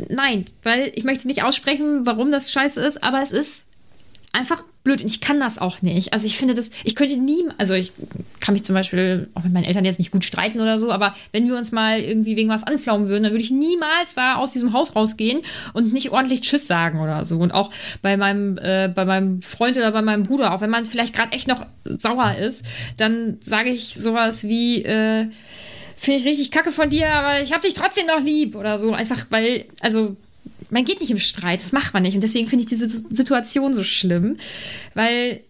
[0.10, 3.68] nein, weil ich möchte nicht aussprechen, warum das scheiße ist, aber es ist
[4.34, 6.14] einfach blöd und ich kann das auch nicht.
[6.14, 7.92] Also ich finde das, ich könnte nie, also ich
[8.40, 11.14] kann mich zum Beispiel auch mit meinen Eltern jetzt nicht gut streiten oder so, aber
[11.32, 14.54] wenn wir uns mal irgendwie wegen was anflaumen würden, dann würde ich niemals da aus
[14.54, 15.42] diesem Haus rausgehen
[15.74, 17.40] und nicht ordentlich Tschüss sagen oder so.
[17.40, 20.86] Und auch bei meinem, äh, bei meinem Freund oder bei meinem Bruder, auch wenn man
[20.86, 22.64] vielleicht gerade echt noch sauer ist,
[22.98, 25.28] dann sage ich sowas wie, äh,
[25.98, 28.94] finde ich richtig kacke von dir, aber ich habe dich trotzdem noch lieb oder so.
[28.94, 30.16] Einfach weil, also
[30.70, 32.16] man geht nicht im Streit, das macht man nicht.
[32.16, 34.38] Und deswegen finde ich diese Situation so schlimm,
[34.94, 35.42] weil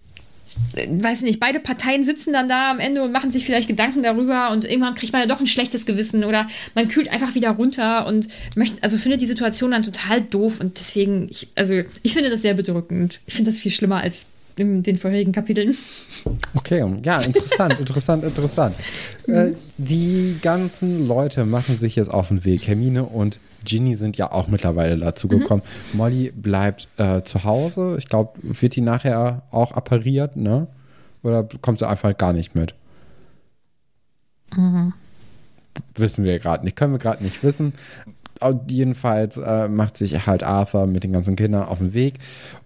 [0.76, 4.04] äh, weiß nicht, beide Parteien sitzen dann da am Ende und machen sich vielleicht Gedanken
[4.04, 7.52] darüber und irgendwann kriegt man ja doch ein schlechtes Gewissen oder man kühlt einfach wieder
[7.52, 12.14] runter und möchte, also findet die Situation dann total doof und deswegen, ich, also ich
[12.14, 13.22] finde das sehr bedrückend.
[13.28, 14.28] Ich finde das viel schlimmer als
[14.58, 15.78] in den vorherigen Kapiteln.
[16.54, 18.76] Okay, ja, interessant, interessant, interessant.
[19.28, 22.68] Äh, die ganzen Leute machen sich jetzt auf den Weg.
[22.68, 25.32] Hermine und Ginny sind ja auch mittlerweile dazu mhm.
[25.32, 25.62] gekommen.
[25.92, 25.98] Mhm.
[25.98, 27.96] Molly bleibt äh, zu Hause.
[27.98, 30.68] Ich glaube, wird die nachher auch appariert, ne?
[31.24, 32.74] Oder kommt sie einfach gar nicht mit?
[34.56, 34.94] Mhm.
[35.96, 37.74] Wissen wir gerade nicht, können wir gerade nicht wissen
[38.68, 42.16] jedenfalls äh, macht sich halt Arthur mit den ganzen Kindern auf den Weg.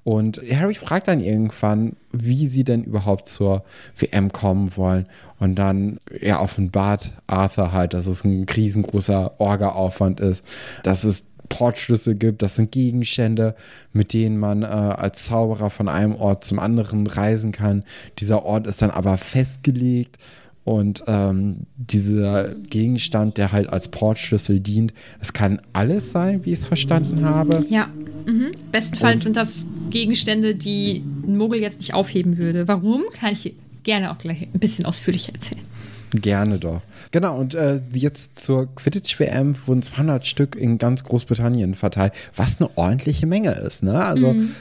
[0.04, 3.64] Und Harry fragt dann irgendwann, wie sie denn überhaupt zur
[3.98, 5.08] WM kommen wollen.
[5.40, 10.44] Und dann ja offenbart Arthur halt, dass es ein riesengroßer Orga-Aufwand ist,
[10.84, 13.56] dass es Portschlüssel gibt, das sind Gegenstände,
[13.94, 17.84] mit denen man äh, als Zauberer von einem Ort zum anderen reisen kann.
[18.20, 20.18] Dieser Ort ist dann aber festgelegt
[20.66, 26.60] und ähm, dieser Gegenstand, der halt als Portschlüssel dient, es kann alles sein, wie ich
[26.60, 27.64] es verstanden habe.
[27.70, 27.88] Ja.
[28.26, 28.52] Mhm.
[28.72, 32.68] Bestenfalls Und sind das Gegenstände, die ein Mogel jetzt nicht aufheben würde.
[32.68, 33.04] Warum?
[33.14, 35.62] Kann ich gerne auch gleich ein bisschen ausführlicher erzählen.
[36.10, 36.82] Gerne doch.
[37.16, 42.70] Genau, und äh, jetzt zur Quidditch-WM wurden 200 Stück in ganz Großbritannien verteilt, was eine
[42.76, 43.84] ordentliche Menge ist.
[43.84, 44.04] Ne?
[44.04, 44.54] Also mhm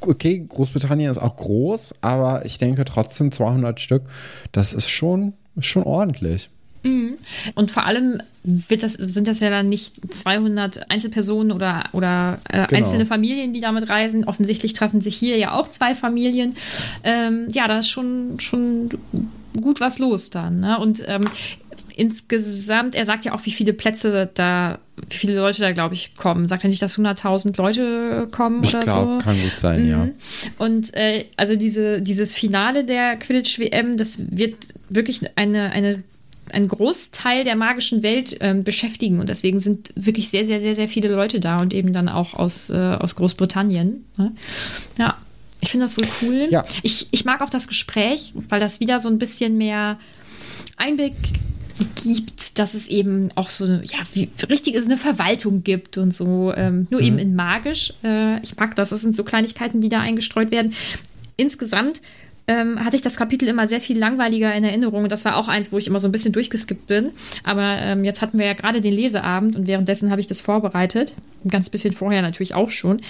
[0.00, 4.02] okay, Großbritannien ist auch groß, aber ich denke trotzdem 200 Stück,
[4.52, 6.50] das ist schon, schon ordentlich.
[6.82, 7.16] Mhm.
[7.54, 12.78] Und vor allem das, sind das ja dann nicht 200 Einzelpersonen oder, oder äh, genau.
[12.78, 14.24] einzelne Familien, die damit reisen.
[14.24, 16.54] Offensichtlich treffen sich hier ja auch zwei Familien.
[17.04, 18.90] Ähm, ja, da ist schon, schon
[19.60, 20.60] gut was los dann.
[20.60, 20.78] Ne?
[20.78, 21.22] Und ähm,
[21.96, 24.78] insgesamt, er sagt ja auch, wie viele Plätze da,
[25.08, 26.46] wie viele Leute da, glaube ich, kommen.
[26.46, 29.24] Sagt er nicht, dass 100.000 Leute kommen ich oder glaub, so?
[29.24, 29.90] Kann gut sein, mhm.
[29.90, 30.08] ja.
[30.58, 34.56] Und äh, also diese, dieses Finale der Quidditch-WM, das wird
[34.90, 36.04] wirklich eine, eine
[36.52, 39.18] einen Großteil der magischen Welt ähm, beschäftigen.
[39.18, 42.34] Und deswegen sind wirklich sehr, sehr, sehr, sehr viele Leute da und eben dann auch
[42.34, 44.04] aus, äh, aus Großbritannien.
[44.16, 44.32] Ne?
[44.96, 45.16] Ja,
[45.60, 46.46] ich finde das wohl cool.
[46.48, 46.64] Ja.
[46.84, 49.98] Ich, ich mag auch das Gespräch, weil das wieder so ein bisschen mehr
[50.76, 51.14] Einblick
[52.02, 56.52] gibt, dass es eben auch so, ja, wie richtig ist, eine Verwaltung gibt und so.
[56.54, 57.06] Ähm, nur mhm.
[57.06, 57.92] eben in magisch.
[58.02, 58.90] Äh, ich mag das.
[58.90, 60.72] Das sind so Kleinigkeiten, die da eingestreut werden.
[61.36, 62.00] Insgesamt
[62.48, 65.08] ähm, hatte ich das Kapitel immer sehr viel langweiliger in Erinnerung.
[65.08, 67.10] Das war auch eins, wo ich immer so ein bisschen durchgeskippt bin.
[67.42, 71.14] Aber ähm, jetzt hatten wir ja gerade den Leseabend und währenddessen habe ich das vorbereitet.
[71.44, 73.00] Ein ganz bisschen vorher natürlich auch schon.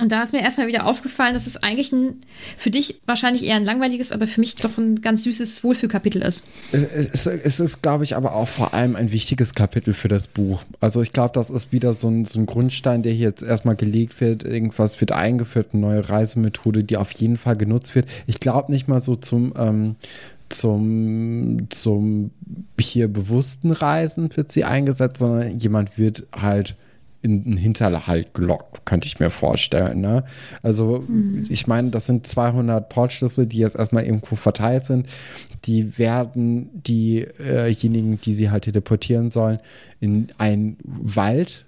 [0.00, 2.20] Und da ist mir erstmal wieder aufgefallen, dass es eigentlich ein,
[2.56, 6.46] für dich wahrscheinlich eher ein langweiliges, aber für mich doch ein ganz süßes Wohlfühlkapitel ist.
[6.72, 10.62] Es, es ist, glaube ich, aber auch vor allem ein wichtiges Kapitel für das Buch.
[10.80, 13.76] Also ich glaube, das ist wieder so ein, so ein Grundstein, der hier jetzt erstmal
[13.76, 14.44] gelegt wird.
[14.44, 18.06] Irgendwas wird eingeführt, eine neue Reisemethode, die auf jeden Fall genutzt wird.
[18.26, 19.96] Ich glaube nicht mal so zum, ähm,
[20.48, 22.30] zum, zum
[22.80, 26.76] hier bewussten Reisen wird sie eingesetzt, sondern jemand wird halt
[27.20, 30.00] in einen Hinterhalt gelockt, könnte ich mir vorstellen.
[30.00, 30.24] Ne?
[30.62, 31.44] Also mhm.
[31.48, 35.08] ich meine, das sind 200 Portschlüssel, die jetzt erstmal irgendwo verteilt sind.
[35.64, 39.58] Die werden diejenigen, äh die sie halt teleportieren sollen,
[40.00, 41.64] in einen Wald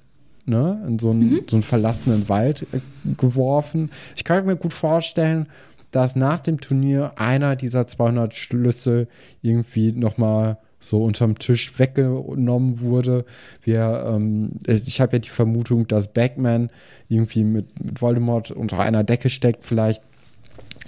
[0.47, 1.43] Ne, in so einen, mhm.
[1.49, 2.81] so einen verlassenen Wald äh,
[3.19, 3.91] geworfen.
[4.17, 5.47] Ich kann mir gut vorstellen,
[5.91, 9.07] dass nach dem Turnier einer dieser 200 Schlüssel
[9.43, 13.25] irgendwie nochmal so unterm Tisch weggenommen wurde.
[13.63, 16.71] Wir, ähm, ich habe ja die Vermutung, dass Batman
[17.09, 19.67] irgendwie mit, mit Voldemort unter einer Decke steckt.
[19.67, 20.03] Vielleicht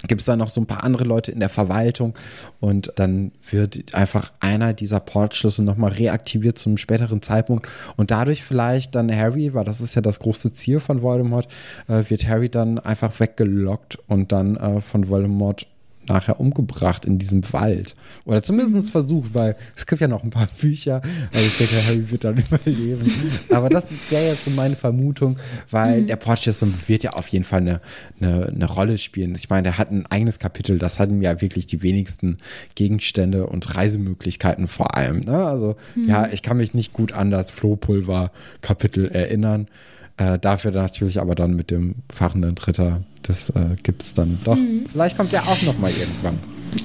[0.07, 2.13] gibt es da noch so ein paar andere Leute in der Verwaltung
[2.59, 8.43] und dann wird einfach einer dieser Portschlüssel nochmal reaktiviert zu einem späteren Zeitpunkt und dadurch
[8.43, 11.47] vielleicht dann Harry, weil das ist ja das große Ziel von Voldemort,
[11.87, 15.67] äh, wird Harry dann einfach weggelockt und dann äh, von Voldemort
[16.07, 17.95] nachher umgebracht in diesem Wald.
[18.25, 21.01] Oder zumindest versucht, weil es gibt ja noch ein paar Bücher.
[21.33, 23.11] Also ich denke, Harry wird dann überleben.
[23.49, 25.37] Aber das wäre jetzt so meine Vermutung,
[25.71, 26.07] weil mhm.
[26.07, 26.53] der Porsche
[26.87, 27.81] wird ja auf jeden Fall eine,
[28.19, 29.35] eine, eine, Rolle spielen.
[29.35, 30.77] Ich meine, er hat ein eigenes Kapitel.
[30.77, 32.37] Das hatten ja wirklich die wenigsten
[32.75, 35.21] Gegenstände und Reisemöglichkeiten vor allem.
[35.21, 35.37] Ne?
[35.37, 36.09] Also mhm.
[36.09, 39.67] ja, ich kann mich nicht gut an das Flohpulver-Kapitel erinnern.
[40.17, 44.55] Äh, dafür natürlich aber dann mit dem fachenden Dritter das äh, gibt es dann doch.
[44.55, 44.85] Mhm.
[44.91, 46.39] Vielleicht kommt er auch noch mal irgendwann.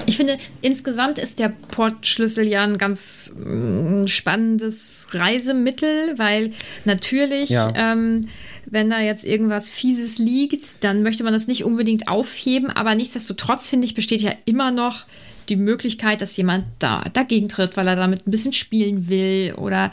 [0.06, 6.50] Ich finde, insgesamt ist der Portschlüssel ja ein ganz äh, spannendes Reisemittel, weil
[6.84, 7.72] natürlich, ja.
[7.74, 8.28] ähm,
[8.66, 13.66] wenn da jetzt irgendwas Fieses liegt, dann möchte man das nicht unbedingt aufheben, aber nichtsdestotrotz,
[13.66, 15.06] finde ich, besteht ja immer noch
[15.48, 19.90] die Möglichkeit, dass jemand da dagegen tritt, weil er damit ein bisschen spielen will oder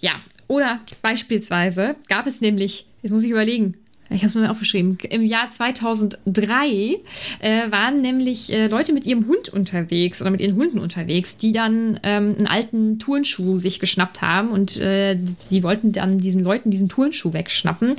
[0.00, 0.12] ja,
[0.50, 3.76] oder beispielsweise gab es nämlich, jetzt muss ich überlegen,
[4.10, 4.98] ich habe es mir aufgeschrieben.
[5.08, 6.98] Im Jahr 2003
[7.38, 11.52] äh, waren nämlich äh, Leute mit ihrem Hund unterwegs oder mit ihren Hunden unterwegs, die
[11.52, 15.16] dann ähm, einen alten Turnschuh sich geschnappt haben und äh,
[15.50, 17.94] die wollten dann diesen Leuten diesen Turnschuh wegschnappen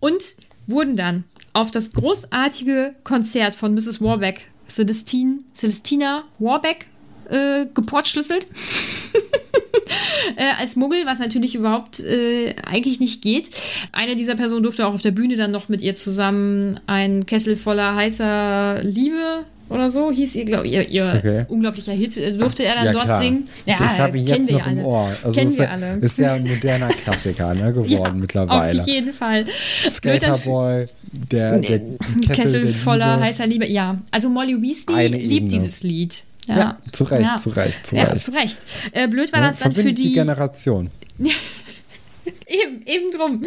[0.00, 0.34] und
[0.66, 4.00] wurden dann auf das großartige Konzert von Mrs.
[4.00, 6.86] Warbeck, Celestine, Celestina Warbeck,
[7.30, 8.48] äh, geportschlüsselt.
[10.36, 13.50] äh, als Muggel, was natürlich überhaupt äh, eigentlich nicht geht.
[13.92, 17.56] Eine dieser Personen durfte auch auf der Bühne dann noch mit ihr zusammen ein Kessel
[17.56, 21.44] voller heißer Liebe oder so hieß ihr, glaube ich, ihr, ihr okay.
[21.48, 22.16] unglaublicher Hit.
[22.18, 23.20] Äh, durfte er dann ja, dort klar.
[23.20, 23.48] singen?
[23.64, 25.10] Ja, ich habe ihn jetzt noch im Ohr.
[25.22, 25.94] Also kennen wir alle.
[25.96, 28.82] Ist ja ein moderner Klassiker ne, geworden ja, mittlerweile.
[28.82, 29.46] Auf jeden Fall.
[29.88, 33.66] Skaterboy, der, der Kessel, Kessel voller heißer Liebe.
[33.66, 36.24] Ja, also Molly Weasley liebt dieses Lied.
[36.46, 37.36] Ja, ja zu Recht, ja.
[37.36, 38.22] zu Recht, zu ja, Recht.
[38.22, 38.58] zu Recht.
[38.92, 40.90] Äh, blöd war das dann für die, die Generation.
[42.46, 43.42] eben, eben drum.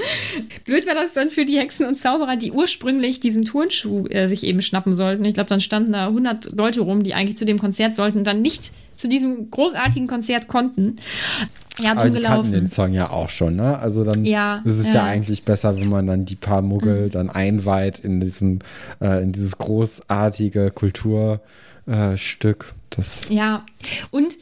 [0.65, 4.43] Blöd war das dann für die Hexen und Zauberer, die ursprünglich diesen Turnschuh äh, sich
[4.43, 5.25] eben schnappen sollten.
[5.25, 8.27] Ich glaube, dann standen da 100 Leute rum, die eigentlich zu dem Konzert sollten und
[8.27, 10.95] dann nicht zu diesem großartigen Konzert konnten.
[11.79, 13.77] Ja, Aber die kannten den Song ja auch schon, ne?
[13.77, 14.93] Also dann ja, ist es ja.
[14.95, 15.03] ja.
[15.03, 17.12] eigentlich besser, wenn man dann die paar Muggel mhm.
[17.12, 18.63] dann einweiht in diesen,
[18.99, 22.65] äh, in dieses großartige Kulturstück.
[22.73, 23.65] Äh, das ja,
[24.12, 24.34] und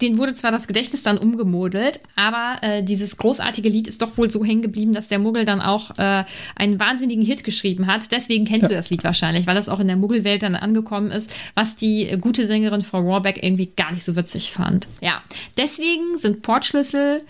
[0.00, 4.30] den wurde zwar das Gedächtnis dann umgemodelt, aber äh, dieses großartige Lied ist doch wohl
[4.30, 6.24] so hängen geblieben, dass der Muggel dann auch äh,
[6.56, 8.12] einen wahnsinnigen Hit geschrieben hat.
[8.12, 8.68] Deswegen kennst ja.
[8.68, 12.08] du das Lied wahrscheinlich, weil das auch in der Muggelwelt dann angekommen ist, was die
[12.08, 14.88] äh, gute Sängerin Frau Warbeck irgendwie gar nicht so witzig fand.
[15.00, 15.22] Ja,
[15.56, 17.22] deswegen sind Portschlüssel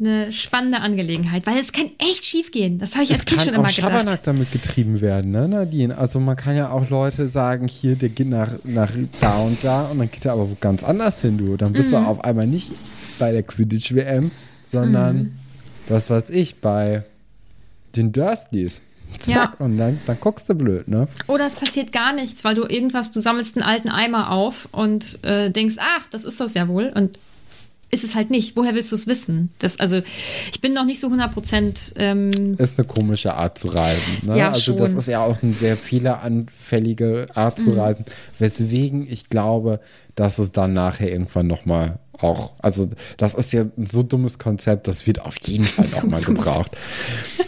[0.00, 2.78] eine spannende Angelegenheit, weil es kann echt schief gehen.
[2.78, 3.78] Das habe ich als Kind schon immer gedacht.
[3.78, 5.96] Es kann auch Schabernack damit getrieben werden, ne, Nadine?
[5.96, 9.84] Also man kann ja auch Leute sagen, hier, der geht nach, nach da und da
[9.84, 11.56] und dann geht er aber wo ganz anders hin, du.
[11.56, 11.92] Dann bist mhm.
[11.92, 12.72] du auf einmal nicht
[13.18, 14.30] bei der Quidditch-WM,
[14.62, 15.32] sondern, mhm.
[15.88, 17.04] was weiß ich, bei
[17.96, 18.80] den Dursleys.
[19.18, 19.64] Zack, ja.
[19.64, 21.08] und dann, dann guckst du blöd, ne?
[21.26, 25.22] Oder es passiert gar nichts, weil du irgendwas, du sammelst einen alten Eimer auf und
[25.24, 26.92] äh, denkst, ach, das ist das ja wohl.
[26.94, 27.18] Und
[27.90, 28.56] ist es halt nicht.
[28.56, 29.50] Woher willst du es wissen?
[29.58, 30.00] Das, also,
[30.52, 31.94] ich bin noch nicht so 100 Prozent.
[31.96, 34.26] Ähm ist eine komische Art zu reisen.
[34.26, 34.38] Ne?
[34.38, 34.76] Ja, also, schon.
[34.76, 37.80] das ist ja auch eine sehr fehleranfällige Art zu mhm.
[37.80, 38.04] reisen,
[38.38, 39.80] weswegen ich glaube,
[40.14, 42.52] dass es dann nachher irgendwann nochmal auch.
[42.58, 46.02] Also, das ist ja ein so dummes Konzept, das wird auf jeden Fall So auch
[46.04, 46.44] mal dummes.
[46.44, 46.76] gebraucht.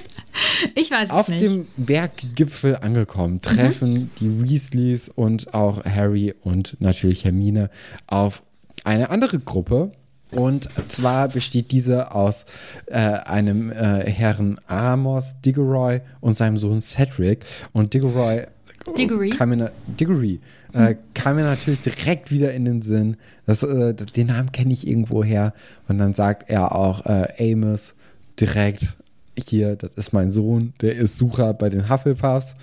[0.75, 1.45] Ich weiß Auf es nicht.
[1.45, 7.69] dem Berggipfel angekommen, treffen die Weasleys und auch Harry und natürlich Hermine
[8.07, 8.43] auf
[8.83, 9.93] eine andere Gruppe.
[10.35, 12.47] Und zwar besteht diese aus
[12.87, 17.45] äh, einem äh, Herrn Amos Diggory und seinem Sohn Cedric.
[17.73, 18.47] Und Diggory
[18.97, 19.31] Diggory?
[19.31, 20.41] kam mir, Diggory,
[20.73, 23.17] äh, kam mir natürlich direkt wieder in den Sinn.
[23.47, 25.53] Das, äh, den Namen kenne ich irgendwo her.
[25.89, 27.95] Und dann sagt er auch äh, Amos
[28.41, 28.97] direkt,
[29.37, 32.55] hier, das ist mein Sohn, der ist Sucher bei den Hufflepuffs.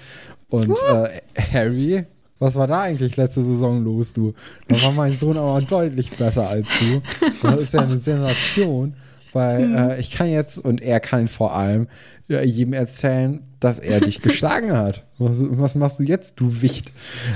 [0.50, 1.22] Und äh,
[1.54, 2.06] Harry,
[2.40, 4.34] was war da eigentlich letzte Saison los, du?
[4.68, 7.02] Da war mein Sohn aber deutlich besser als du.
[7.44, 8.94] Das ist ja eine Sensation,
[9.34, 11.88] weil äh, ich kann jetzt, und er kann vor allem
[12.30, 15.04] äh, jedem erzählen, dass er dich geschlagen hat.
[15.18, 16.94] Was, was machst du jetzt, du Wicht?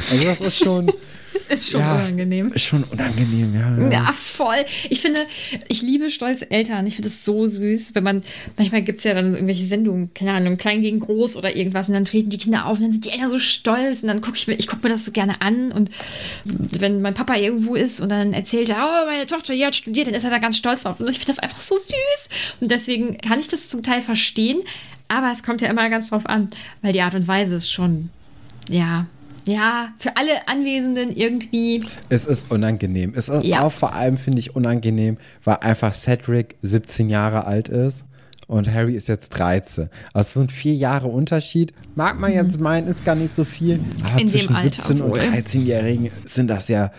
[0.09, 0.91] Also das ist schon,
[1.53, 2.47] Ist schon ja, unangenehm.
[2.53, 3.89] Ist schon unangenehm, ja.
[3.89, 4.13] ja.
[4.13, 4.65] Voll.
[4.89, 5.19] Ich finde,
[5.67, 6.87] ich liebe stolze Eltern.
[6.87, 8.23] Ich finde es so süß, wenn man,
[8.57, 11.93] manchmal gibt es ja dann irgendwelche Sendungen, keine Ahnung, klein gegen groß oder irgendwas und
[11.93, 14.37] dann treten die Kinder auf und dann sind die Eltern so stolz und dann gucke
[14.37, 15.89] ich mir, ich gucke mir das so gerne an und
[16.45, 20.07] wenn mein Papa irgendwo ist und dann erzählt er, oh, meine Tochter hier hat studiert,
[20.07, 22.29] dann ist er da ganz stolz drauf und ich finde das einfach so süß
[22.61, 24.61] und deswegen kann ich das zum Teil verstehen,
[25.07, 26.47] aber es kommt ja immer ganz drauf an,
[26.81, 28.09] weil die Art und Weise ist schon,
[28.69, 29.05] ja,
[29.45, 33.13] ja, für alle Anwesenden irgendwie Es ist unangenehm.
[33.15, 33.61] Es ist Ja.
[33.61, 38.05] auch vor allem, finde ich, unangenehm, weil einfach Cedric 17 Jahre alt ist
[38.47, 39.89] und Harry ist jetzt 13.
[40.13, 41.73] Also es sind vier Jahre Unterschied.
[41.95, 43.79] Mag man jetzt meinen, ist gar nicht so viel.
[44.03, 44.19] Aber Mhm.
[44.19, 45.19] In zwischen Alter 17 und wohl.
[45.19, 46.91] 13-Jährigen sind das ja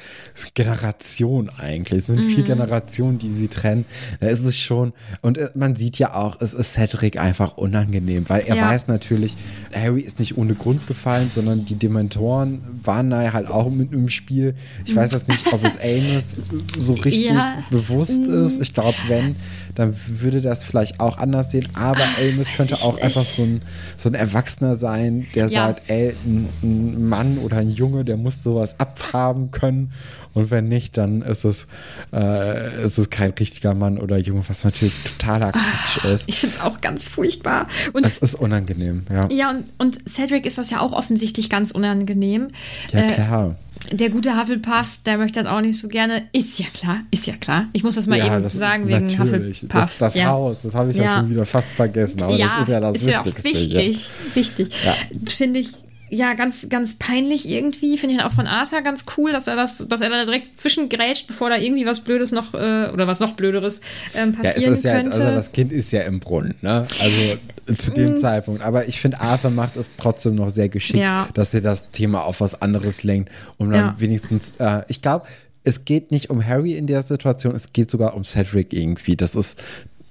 [0.54, 2.00] Generationen eigentlich.
[2.00, 2.28] Es sind Mhm.
[2.28, 3.84] vier Generationen, die sie trennen.
[4.20, 4.92] Da ist es schon.
[5.20, 8.70] Und äh, man sieht ja auch, es ist Cedric einfach unangenehm, weil er Ja.
[8.70, 9.36] weiß natürlich,
[9.74, 14.08] Harry ist nicht ohne Grund gefallen, sondern die Dementoren waren da halt auch mit im
[14.08, 14.54] Spiel.
[14.84, 16.36] Ich weiß jetzt nicht, ob es Amos
[16.78, 17.62] so richtig Ja.
[17.70, 18.60] bewusst ist.
[18.60, 19.36] Ich glaube, wenn,
[19.74, 21.66] dann würde das vielleicht auch anders sehen.
[21.74, 23.34] Aber Amos könnte auch einfach nicht.
[23.36, 23.60] so ein,
[23.96, 25.66] so ein Erwachsener sein, der Ja.
[25.66, 29.90] sagt, ey, ein, ein Mann oder ein Junge, der muss sowas abhaben können.
[30.34, 31.66] Und wenn nicht, dann ist es,
[32.12, 36.24] äh, ist es kein richtiger Mann oder Junge, was natürlich totaler Quatsch ist.
[36.26, 37.66] Ich finde es auch ganz furchtbar.
[37.92, 39.28] Und Es ist unangenehm, ja.
[39.30, 42.48] ja, und, und Cedric ist das ja auch offensichtlich ganz unangenehm.
[42.92, 43.56] Ja, Äh, klar.
[43.92, 46.22] Der gute Hufflepuff, der möchte das auch nicht so gerne.
[46.32, 47.66] Ist ja klar, ist ja klar.
[47.72, 49.62] Ich muss das mal ja, eben das- sagen wegen natürlich.
[49.62, 49.82] Hufflepuff.
[49.82, 50.26] Das, das ja.
[50.28, 51.04] Haus, das habe ich ja.
[51.04, 51.16] Ja.
[51.20, 52.22] schon wieder fast vergessen.
[52.22, 53.76] Aber das ist ja das ist ja auch Wichtigste.
[53.78, 54.10] wichtig.
[54.34, 54.84] Wichtig.
[54.84, 54.94] Ja.
[55.30, 55.68] Finde ich
[56.14, 57.98] ja ganz, ganz peinlich irgendwie.
[57.98, 61.26] Finde ich auch von Arthur ganz cool, dass er das, dass er da direkt zwischengrätscht,
[61.26, 63.80] bevor da irgendwie was Blödes noch äh, oder was noch Blöderes
[64.14, 65.12] ähm, Ja, es passieren ist ja, könnte.
[65.20, 66.86] also das Kind ist ja im Brunnen, ne?
[67.00, 68.62] Also zu dem Zeitpunkt.
[68.62, 71.28] Aber ich finde, Arthur macht es trotzdem noch sehr geschickt, Ja.
[71.34, 73.94] dass er das Thema auf was anderes lenkt, um dann Ja.
[73.98, 75.26] wenigstens, äh, ich glaube,
[75.66, 79.16] es geht nicht um Harry in der Situation, es geht sogar um Cedric irgendwie.
[79.16, 79.62] Das ist,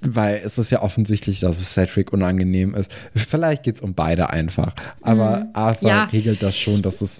[0.05, 2.91] weil es ist ja offensichtlich, dass es Cedric unangenehm ist.
[3.15, 4.73] Vielleicht geht es um beide einfach.
[5.01, 5.91] Aber Arthur Mm.
[5.91, 6.03] Ja.
[6.05, 7.19] regelt das schon, dass es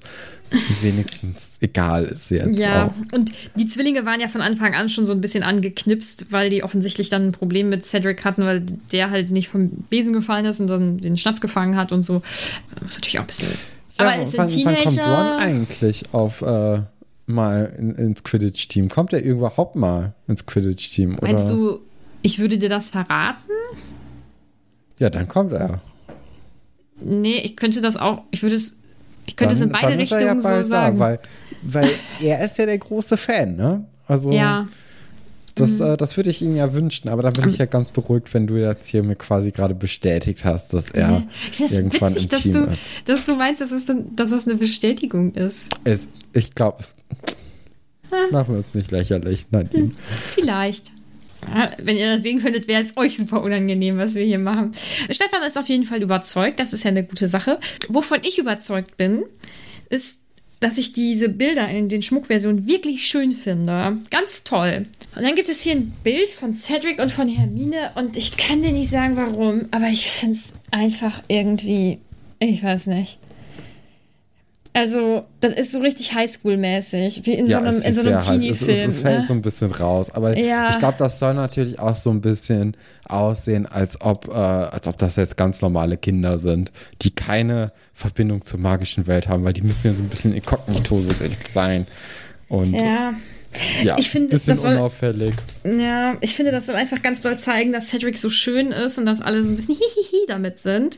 [0.82, 3.15] wenigstens egal ist jetzt Ja, auch.
[3.15, 6.63] und die Zwillinge waren ja von Anfang an schon so ein bisschen angeknipst, weil die
[6.63, 10.60] offensichtlich dann ein Problem mit Cedric hatten, weil der halt nicht vom Besen gefallen ist
[10.60, 12.22] und dann den Schnatz gefangen hat und so.
[12.80, 13.48] Das ist natürlich auch ein bisschen.
[14.00, 15.38] Ja, aber es sind wann, wann kommt Ron Teenager.
[15.39, 16.82] eigentlich auf äh,
[17.26, 18.89] mal in, ins Quidditch-Team?
[18.89, 21.17] Kommt er überhaupt mal ins Quidditch-Team?
[21.22, 21.80] Meinst du,
[22.24, 23.52] ich würde dir das verraten?
[25.00, 25.80] Ja, dann kommt er.
[27.00, 28.24] Nee, ich könnte das auch.
[28.32, 28.78] Ich würde es.
[29.26, 30.98] Ich könnte es in beide dann Richtungen ja so sagen.
[30.98, 31.20] Da, weil,
[31.62, 31.90] weil
[32.22, 33.86] er ist ja der große Fan, ne?
[34.08, 34.68] Also ja,
[35.56, 38.34] das, äh, das würde ich ihm ja wünschen, aber dann bin ich ja ganz beruhigt,
[38.34, 41.24] wenn du jetzt hier mir quasi gerade bestätigt hast, dass er
[41.64, 42.90] es irgendwann witzig, im dass Team du, ist.
[43.06, 45.70] dass du meinst, dass, es, dann- dass das eine Bestätigung ist.
[45.86, 46.96] Es, ich glaube es.
[48.32, 49.92] Machen wir es nicht lächerlich, Nadine.
[50.36, 50.92] Vielleicht.
[51.77, 54.71] Wenn ihr das sehen könntet, wäre es euch super unangenehm, was wir hier machen.
[55.10, 56.60] Stefan ist auf jeden Fall überzeugt.
[56.60, 57.60] Das ist ja eine gute Sache.
[57.89, 59.25] Wovon ich überzeugt bin,
[59.89, 60.19] ist,
[60.60, 63.97] dass ich diese Bilder in den Schmuckversionen wirklich schön finde.
[64.10, 64.86] Ganz toll.
[65.15, 68.62] Und dann gibt es hier ein Bild von Cedric und von Hermine und ich kann
[68.62, 71.99] dir nicht sagen, warum, aber ich finde es einfach irgendwie,
[72.39, 73.19] ich weiß nicht.
[74.76, 78.26] Also, das ist so richtig Highschool-mäßig, wie in so einem, in so einem halt- es,
[78.26, 78.90] es, Teenie-Film.
[78.90, 79.26] es fällt ne?
[79.28, 80.10] so ein bisschen raus.
[80.10, 80.70] Aber Ja.
[80.72, 84.98] ich glaube, das soll natürlich auch so ein bisschen aussehen, als ob, äh, als ob
[84.98, 86.72] das jetzt ganz normale Kinder sind,
[87.04, 91.04] die keine Verbindung zur magischen Welt haben, weil die müssen ja so ein bisschen inkognito
[91.54, 91.86] sein.
[92.50, 93.14] Und ja,
[93.84, 93.96] Ja.
[94.00, 95.36] Ich finde, ein bisschen das soll- unauffällig.
[95.64, 99.06] Ja, ich finde, das soll einfach ganz doll zeigen, dass Cedric so schön ist und
[99.06, 100.98] dass alle so ein bisschen hihihi damit sind.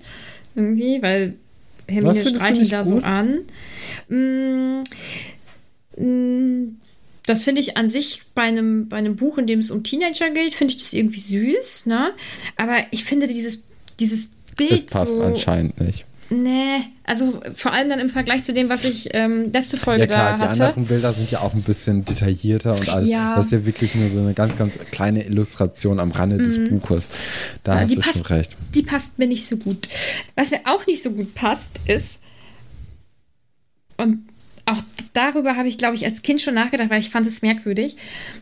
[0.55, 1.33] Irgendwie, weil
[1.89, 3.03] Hermine streichelt nicht da so gut?
[3.03, 3.39] an.
[4.09, 4.83] Mm,
[5.97, 6.77] mm,
[7.25, 10.29] Das finde ich an sich bei einem, bei einem Buch, in dem es um Teenager
[10.31, 12.11] geht, finde ich das irgendwie süß, ne?
[12.57, 13.63] Aber ich finde dieses,
[13.99, 15.21] dieses Bild Es passt so.
[15.23, 16.05] anscheinend nicht.
[16.29, 20.07] Nee, also vor allem dann im Vergleich zu dem, was ich ähm, letzte Folge Ja
[20.07, 20.65] klar, da die hatte.
[20.65, 23.09] anderen Bilder sind ja auch ein bisschen detaillierter und alles.
[23.09, 23.35] Ja.
[23.35, 27.09] Das ist ja wirklich nur so eine ganz, ganz kleine Illustration am Rande des Buches.
[27.63, 28.57] Da Ja, hast die du schon passt, recht.
[28.73, 29.87] Die passt mir nicht so gut.
[30.35, 32.19] Was mir auch nicht so gut passt, ist,
[33.97, 34.27] und
[34.65, 34.81] auch
[35.13, 37.97] darüber habe ich, glaube ich, als Kind schon nachgedacht, weil ich fand es merkwürdig,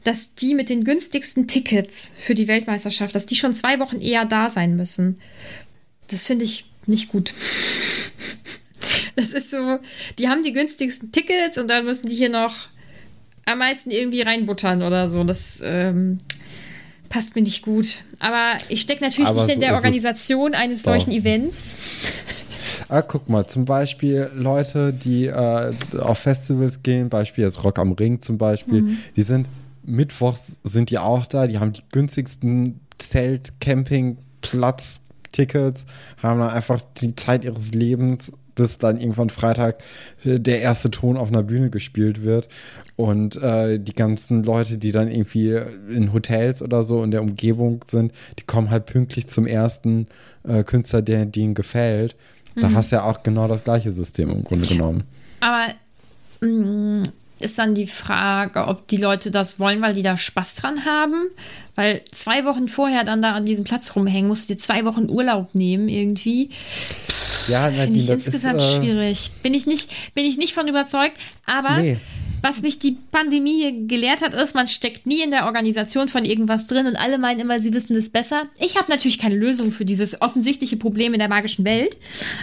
[0.06, 4.24] dass die mit den günstigsten Tickets für die Weltmeisterschaft, dass die schon zwei Wochen eher
[4.24, 5.20] da sein müssen.
[6.08, 7.34] Das finde ich nicht gut.
[9.16, 9.80] Das ist so,
[10.20, 12.54] die haben die günstigsten Tickets und dann müssen die hier noch
[13.46, 15.24] am meisten irgendwie reinbuttern oder so.
[15.24, 16.18] Das ähm,
[17.10, 18.04] passt mir nicht gut.
[18.20, 20.92] Aber ich stecke natürlich Aber nicht in so der ist es Organisation eines doch.
[20.92, 21.78] solchen Events.
[22.90, 27.92] Ah, guck mal, zum Beispiel Leute, die äh, auf Festivals gehen, Beispiel jetzt Rock am
[27.94, 28.98] Ring zum Beispiel, Mhm.
[29.16, 29.48] die sind
[29.86, 35.02] mittwochs sind die auch da, die haben die günstigsten Zelt, Camping, Platz,
[35.34, 35.86] Tickets,
[36.22, 39.80] haben dann einfach die Zeit ihres Lebens, bis dann irgendwann Freitag
[40.24, 42.48] äh, der erste Ton auf einer Bühne gespielt wird.
[42.96, 45.60] Und äh, die ganzen Leute, die dann irgendwie
[45.90, 50.08] in Hotels oder so in der Umgebung sind, die kommen halt pünktlich zum ersten
[50.48, 52.16] äh, Künstler, der ihnen gefällt.
[52.56, 55.04] Da hast du ja auch genau das gleiche System im Grunde genommen.
[55.40, 55.74] Aber
[56.42, 57.04] mh,
[57.44, 61.24] ist dann die Frage, ob die Leute das wollen, weil die da Spaß dran haben.
[61.76, 65.10] Weil zwei Wochen vorher dann da an diesem Platz rumhängen, musst du dir zwei Wochen
[65.10, 66.50] Urlaub nehmen irgendwie.
[67.48, 69.32] Ja, Finde ich insgesamt ist, äh, schwierig.
[69.42, 71.18] Bin ich, nicht, bin ich nicht von überzeugt.
[71.46, 71.98] Aber Nee.
[72.42, 76.26] was mich die Pandemie hier gelehrt hat, ist, man steckt nie in der Organisation von
[76.26, 78.46] irgendwas drin und alle meinen immer, sie wissen es besser.
[78.60, 81.98] Ich habe natürlich keine Lösung für dieses offensichtliche Problem in der magischen Welt.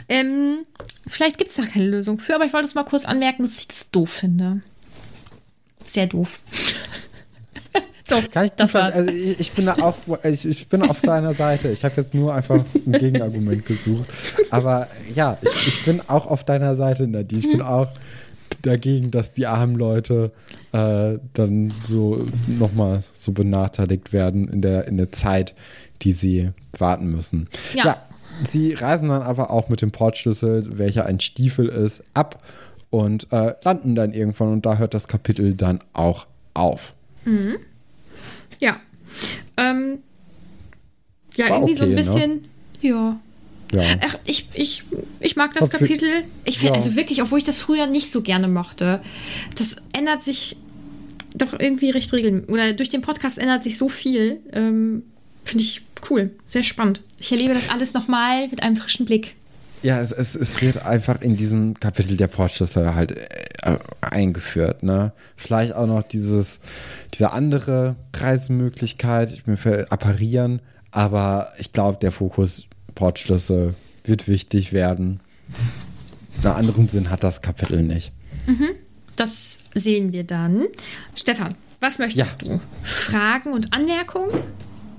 [0.09, 0.67] Ähm,
[1.09, 3.61] vielleicht gibt es da keine Lösung für, aber ich wollte es mal kurz anmerken, dass
[3.61, 4.61] ich das doof finde.
[5.91, 6.39] Sehr doof.
[8.05, 8.95] so, Kann ich das war's.
[8.95, 11.69] also ich, ich bin da auch, ich, ich bin auf seiner Seite.
[11.71, 14.09] Ich habe jetzt nur einfach ein Gegenargument gesucht.
[14.51, 14.87] Aber
[15.17, 17.41] ja, ich, ich bin auch auf deiner Seite, Nadine.
[17.41, 17.89] Ich bin auch
[18.63, 20.31] dagegen, dass die armen Leute
[20.71, 25.57] äh, dann so nochmal so benachteiligt werden in der, in der Zeit,
[26.03, 27.49] die sie warten müssen.
[27.75, 27.97] Ja.
[28.49, 32.41] sie reisen dann aber auch mit dem Portschlüssel, welcher ein Stiefel ist, ab
[32.91, 36.95] und äh, landen dann irgendwann und da hört das Kapitel dann auch auf.
[38.59, 38.81] Ja.
[39.57, 39.99] Ähm,
[41.37, 41.97] ja, War irgendwie so ein okay, ne?
[41.97, 42.45] bisschen.
[42.81, 43.21] Ja.
[43.73, 43.83] Ja.
[44.05, 44.83] Ach, ich, ich,
[45.21, 45.79] ich mag das Okay.
[45.79, 46.09] Kapitel.
[46.45, 46.81] Ich finde, Ja.
[46.85, 49.01] also wirklich, obwohl ich das früher nicht so gerne mochte,
[49.57, 50.57] das ändert sich
[51.35, 52.49] doch irgendwie recht regelmäßig.
[52.51, 54.41] Oder durch den Podcast ändert sich so viel.
[54.53, 55.05] Ähm,
[55.45, 56.33] finde ich cool.
[56.47, 57.03] Sehr spannend.
[57.21, 59.37] Ich erlebe das alles nochmal mit einem frischen Blick.
[59.83, 63.17] Ja, es, es, es wird einfach in diesem Kapitel der Portschlüssel halt
[63.63, 65.13] äh, eingeführt, ne?
[65.37, 66.59] Vielleicht auch noch dieses,
[67.15, 70.61] diese andere Reisemöglichkeit, ich mir für apparieren,
[70.91, 73.75] aber ich glaube, der Fokus Portschlüssel
[74.05, 75.21] wird wichtig werden.
[76.43, 78.13] Einen anderen Sinn hat das Kapitel nicht.
[79.17, 80.67] Das sehen wir dann.
[81.15, 82.61] Stefan, was möchtest du?
[82.83, 84.31] Fragen und Anmerkungen?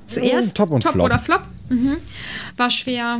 [0.06, 1.06] Zuerst Top und Flop.
[1.06, 1.42] oder Flop?
[1.72, 1.98] Mhm.
[2.58, 3.20] War schwer.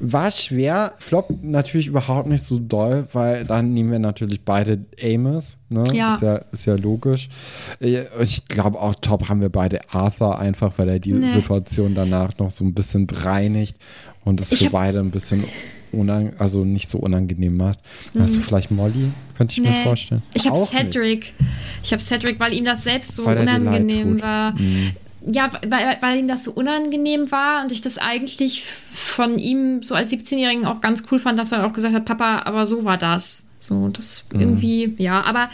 [0.00, 5.58] War schwer, Flop natürlich überhaupt nicht so doll, weil dann nehmen wir natürlich beide Amos,
[5.68, 5.84] ne?
[5.92, 6.14] Ja.
[6.14, 7.28] Ist ja, ist ja logisch.
[7.80, 11.30] Äh, Ich glaube auch top haben wir beide Arthur einfach, weil er die Nee.
[11.32, 13.76] Situation danach noch so ein bisschen bereinigt
[14.24, 15.44] und es für beide ein bisschen
[15.92, 17.78] unang also nicht so unangenehm macht.
[18.18, 19.12] Hast du vielleicht Molly?
[19.36, 20.22] Könnte ich mir vorstellen.
[20.26, 20.30] Mhm.
[20.34, 20.92] Ich habe Auch nicht.
[20.92, 21.32] Cedric.
[21.84, 24.60] Ich habe Cedric, weil ihm das selbst so unangenehm tut.
[24.60, 24.90] Mhm.
[25.26, 29.94] Ja, weil, weil ihm das so unangenehm war und ich das eigentlich von ihm so
[29.94, 32.98] als 17-Jährigen auch ganz cool fand, dass er auch gesagt hat, Papa, aber so war
[32.98, 33.46] das.
[33.58, 34.40] So, das Mhm.
[34.40, 35.48] irgendwie, ja, aber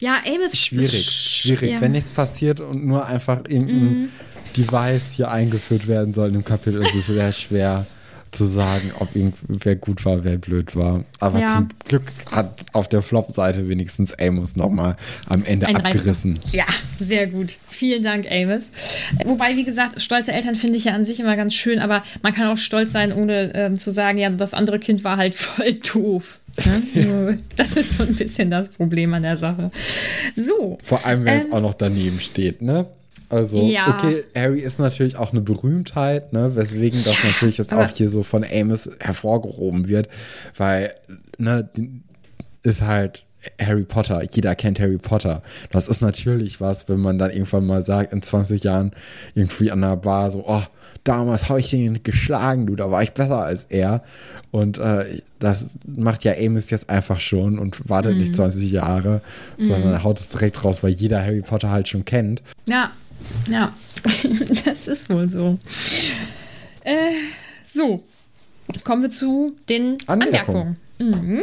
[0.00, 1.70] ja, Amos ist Schwierig, sch- schwierig.
[1.70, 1.76] ja.
[1.76, 1.80] Mhm.
[1.82, 4.10] Wenn nichts passiert und nur einfach irgendein
[4.56, 7.86] Device hier eingeführt werden soll im Kapitel, ist es sehr schwer
[8.34, 11.04] zu sagen, ob irgendwer gut war, wer blöd war.
[11.20, 11.48] Aber Ja.
[11.48, 16.36] zum Glück hat auf der Flop-Seite wenigstens Amos nochmal am Ende Ein abgerissen.
[16.36, 16.54] Reißwurf.
[16.54, 16.64] Ja,
[16.98, 17.56] sehr gut.
[17.70, 18.70] Vielen Dank, Amos.
[19.24, 22.34] Wobei, wie gesagt, stolze Eltern finde ich ja an sich immer ganz schön, aber man
[22.34, 25.74] kann auch stolz sein, ohne ähm, zu sagen, ja, das andere Kind war halt voll
[25.74, 26.40] doof.
[26.64, 27.38] Ne?
[27.56, 29.70] das ist so ein bisschen das Problem an der Sache.
[30.36, 30.78] So.
[30.84, 32.86] Vor allem, wenn es Ähm, auch noch daneben steht, ne?
[33.34, 33.88] Also, Ja.
[33.88, 36.54] okay, Harry ist natürlich auch eine Berühmtheit, ne?
[36.54, 40.08] Weswegen das Ja, natürlich jetzt auch hier so von Amos hervorgehoben wird,
[40.56, 40.94] weil,
[41.38, 41.68] ne,
[42.62, 43.24] ist halt
[43.60, 44.22] Harry Potter.
[44.30, 45.42] Jeder kennt Harry Potter.
[45.70, 48.92] Das ist natürlich was, wenn man dann irgendwann mal sagt, in 20 Jahren
[49.34, 50.62] irgendwie an der Bar so, oh,
[51.02, 54.02] damals habe ich den geschlagen, du, da war ich besser als er.
[54.50, 58.18] Und äh, das macht ja Amos jetzt einfach schon und wartet mm.
[58.18, 59.20] nicht 20 Jahre,
[59.58, 59.62] mm.
[59.66, 62.42] sondern haut es direkt raus, weil jeder Harry Potter halt schon kennt.
[62.66, 62.92] Ja,
[63.48, 63.72] ja,
[64.64, 65.58] das ist wohl so.
[66.82, 67.12] Äh,
[67.64, 68.02] so,
[68.84, 70.78] kommen wir zu den Anmerkungen.
[70.98, 71.36] Anmerkungen.
[71.36, 71.42] Mhm.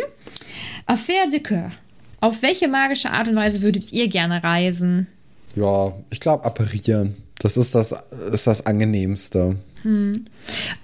[0.85, 1.71] Affaire de Coeur.
[2.19, 5.07] Auf welche magische Art und Weise würdet ihr gerne reisen?
[5.55, 7.15] Ja, ich glaube, apparieren.
[7.39, 7.93] Das ist das,
[8.31, 9.55] ist das Angenehmste.
[9.81, 10.25] Hm.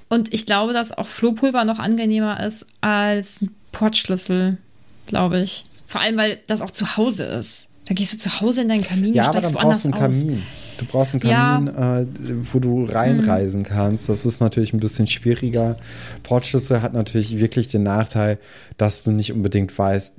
[0.10, 4.58] Und ich glaube, dass auch Flohpulver noch angenehmer ist als ein Portschlüssel,
[5.06, 5.66] glaube ich.
[5.86, 7.70] Vor allem, weil das auch zu Hause ist.
[7.86, 10.44] Da gehst du zu Hause in deinen Kamin ja, und steigst woanders einen Kamin.
[10.78, 12.02] Du brauchst einen Kamin, ja.
[12.02, 12.08] äh,
[12.52, 13.72] wo du reinreisen hm.
[13.72, 14.10] kannst.
[14.10, 15.78] Das ist natürlich ein bisschen schwieriger.
[16.24, 18.38] Portschlüssel hat natürlich wirklich den Nachteil,
[18.78, 20.14] dass du nicht unbedingt weißt,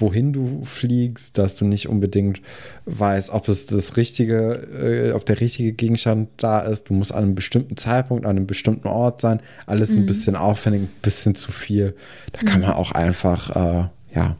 [0.00, 2.40] wohin du fliegst, dass du nicht unbedingt
[2.86, 6.88] weißt, ob es das richtige, äh, ob der richtige Gegenstand da ist.
[6.88, 9.40] Du musst an einem bestimmten Zeitpunkt, an einem bestimmten Ort sein.
[9.66, 9.98] Alles mhm.
[9.98, 11.94] ein bisschen aufwendig, ein bisschen zu viel.
[12.32, 12.46] Da mhm.
[12.46, 14.36] kann man auch einfach, äh, ja.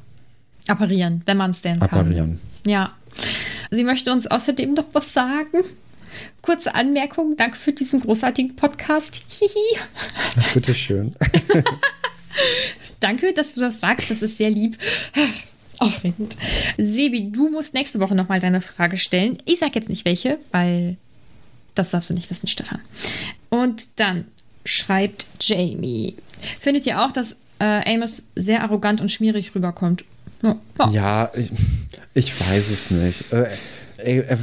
[0.66, 1.89] Apparieren, wenn man es denn kann.
[1.89, 2.41] Apparieren.
[2.66, 2.93] Ja.
[3.75, 5.64] Sie möchte uns außerdem noch was sagen.
[6.43, 9.22] Kurze Anmerkung, danke für diesen großartigen Podcast.
[9.29, 9.79] Hihi.
[10.55, 11.16] Bitteschön.
[13.01, 14.11] Danke, dass du das sagst.
[14.11, 14.79] Das ist sehr lieb.
[15.79, 16.37] Aufregend.
[16.79, 19.39] Sebi, du musst nächste Woche nochmal deine Frage stellen.
[19.45, 20.97] Ich sag jetzt nicht welche, weil
[21.75, 22.81] das darfst du nicht wissen, Stefan.
[23.51, 24.27] Und dann
[24.64, 26.16] schreibt Jamie.
[26.61, 30.05] Findet ihr auch, dass äh, Amos sehr arrogant und schmierig rüberkommt?
[30.43, 30.89] Ja, ja.
[30.91, 31.53] ja ich,
[32.14, 33.32] ich, weiß es nicht.
[33.32, 33.49] Äh,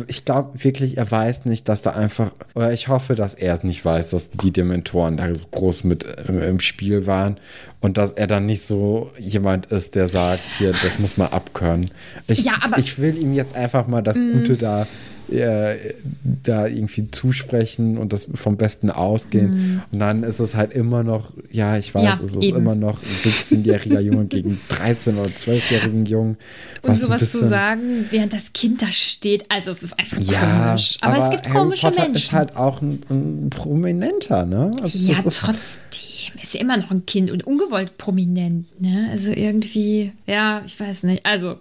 [0.08, 3.64] ich glaube wirklich, er weiß nicht, dass da einfach, oder ich hoffe, dass er es
[3.64, 7.38] nicht weiß, dass die Dementoren da so groß mit im, im Spiel waren
[7.80, 11.92] und dass er dann nicht so jemand ist, der sagt, hier, das muss man abkönnen.
[12.28, 14.32] Ich, ja, ich will ihm jetzt einfach mal das mm.
[14.34, 14.88] Gute da
[15.32, 19.52] äh, da irgendwie zusprechen und das vom Besten ausgehen.
[19.52, 19.82] Mhm.
[19.92, 22.58] Und dann ist es halt immer noch, ja, ich weiß, ja, es ist eben.
[22.58, 26.38] immer noch ein 17-jähriger Junge gegen 13- oder 12-jährigen Jungen.
[26.82, 30.98] Und sowas zu sagen, während das Kind da steht, also es ist einfach ja, komisch.
[31.02, 32.16] Aber, aber, es gibt Harry komische Potter Menschen.
[32.16, 34.72] ist halt auch ein, ein Prominenter, ne?
[34.82, 36.02] Also ja, trotzdem.
[36.38, 39.10] Er ist ja immer noch ein Kind und ungewollt prominent, ne?
[39.12, 41.26] Also irgendwie, ja, ich weiß nicht.
[41.26, 41.58] Also,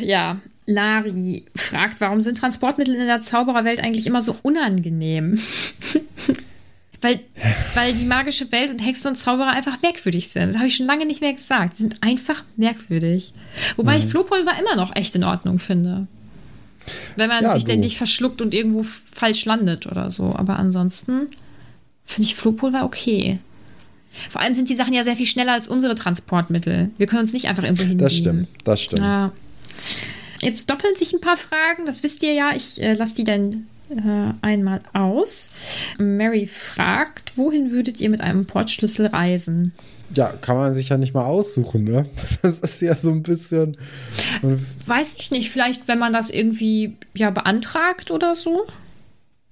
[0.00, 5.40] ja, Lari fragt, warum sind Transportmittel in der Zaubererwelt eigentlich immer so unangenehm?
[7.00, 7.20] weil,
[7.74, 10.48] weil die magische Welt und Hexen und Zauberer einfach merkwürdig sind.
[10.48, 11.76] Das habe ich schon lange nicht mehr gesagt.
[11.76, 13.32] Sie sind einfach merkwürdig.
[13.76, 13.98] Wobei mhm.
[13.98, 16.06] ich Flohpulver immer noch echt in Ordnung finde.
[17.16, 20.34] Wenn man ja, sich denn nicht verschluckt und irgendwo falsch landet oder so.
[20.36, 21.28] Aber ansonsten
[22.04, 23.38] finde ich Flohpulver okay.
[24.30, 26.90] Vor allem sind die Sachen ja sehr viel schneller als unsere Transportmittel.
[26.98, 27.98] Wir können uns nicht einfach irgendwo hingehen.
[27.98, 29.02] Das stimmt, das stimmt.
[29.02, 29.32] Ja.
[30.42, 32.50] Jetzt doppeln sich ein paar Fragen, das wisst ihr ja.
[32.54, 35.52] Ich äh, lasse die dann äh, einmal aus.
[35.98, 39.72] Mary fragt, wohin würdet ihr mit einem Portschlüssel reisen?
[40.14, 42.06] Ja, kann man sich ja nicht mal aussuchen, ne?
[42.42, 43.76] Das ist ja so ein bisschen.
[44.84, 48.66] Weiß ich nicht, vielleicht, wenn man das irgendwie ja beantragt oder so.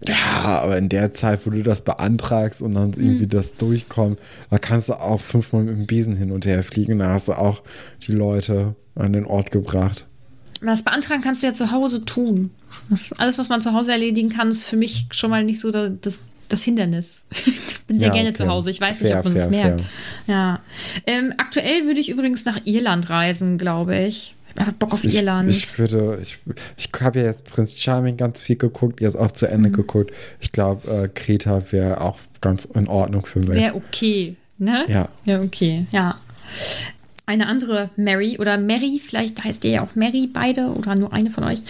[0.07, 3.29] Ja, aber in der Zeit, wo du das beantragst und dann irgendwie hm.
[3.29, 4.19] das durchkommt,
[4.49, 6.99] da kannst du auch fünfmal mit dem Besen hin und her fliegen.
[6.99, 7.63] Da hast du auch
[8.07, 10.07] die Leute an den Ort gebracht.
[10.61, 12.51] Das Beantragen kannst du ja zu Hause tun.
[12.89, 15.71] Das, alles, was man zu Hause erledigen kann, ist für mich schon mal nicht so
[15.71, 17.25] das, das Hindernis.
[17.47, 18.39] ich bin sehr ja, gerne okay.
[18.39, 18.71] zu Hause.
[18.71, 19.81] Ich weiß fair, nicht, ob man fair, das merkt.
[20.27, 20.35] Fair.
[20.35, 20.61] Ja.
[21.07, 24.35] Ähm, aktuell würde ich übrigens nach Irland reisen, glaube ich.
[24.55, 25.49] Ich habe Bock auf ich, Irland.
[25.49, 26.39] Ich würde, ich,
[26.77, 29.75] ich habe ja jetzt Prinz Charming ganz viel geguckt, jetzt auch zu Ende mhm.
[29.75, 30.13] geguckt.
[30.41, 33.51] Ich glaube, äh, Kreta wäre auch ganz in Ordnung für mich.
[33.51, 34.85] Wäre okay, ne?
[34.89, 35.09] Ja.
[35.25, 36.19] Ja, okay, ja
[37.31, 41.31] eine andere Mary oder Mary, vielleicht heißt ihr ja auch Mary, beide oder nur eine
[41.31, 41.61] von euch.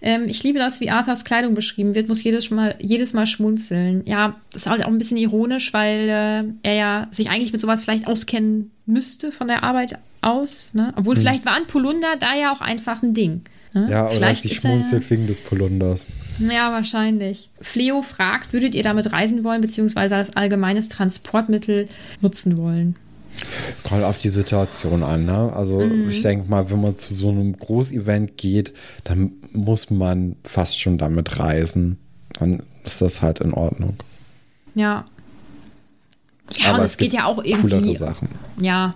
[0.00, 4.04] Ähm, ich liebe das, wie Arthurs Kleidung beschrieben wird, muss jedes Mal, jedes Mal schmunzeln.
[4.06, 7.60] Ja, das ist halt auch ein bisschen ironisch, weil äh, er ja sich eigentlich mit
[7.60, 10.74] sowas vielleicht auskennen müsste von der Arbeit aus.
[10.74, 10.92] Ne?
[10.96, 11.22] Obwohl, hm.
[11.22, 13.42] vielleicht war ein Polunder da ja auch einfach ein Ding.
[13.74, 13.88] Ne?
[13.90, 16.06] Ja, oder vielleicht die schmunzelt wegen des Polunders.
[16.38, 17.50] Ja, wahrscheinlich.
[17.60, 21.88] Fleo fragt, würdet ihr damit reisen wollen, beziehungsweise als allgemeines Transportmittel
[22.20, 22.96] nutzen wollen?
[23.84, 25.24] Kommt auf die Situation an.
[25.24, 25.52] Ne?
[25.54, 26.08] Also mhm.
[26.08, 28.74] ich denke mal, wenn man zu so einem Großevent geht,
[29.04, 31.98] dann muss man fast schon damit reisen.
[32.38, 33.96] Dann ist das halt in Ordnung.
[34.74, 35.06] Ja.
[36.56, 37.76] Ja, Aber und es, geht ja auch irgendwie.
[37.76, 38.28] Coolere Sachen.
[38.60, 38.94] Ja.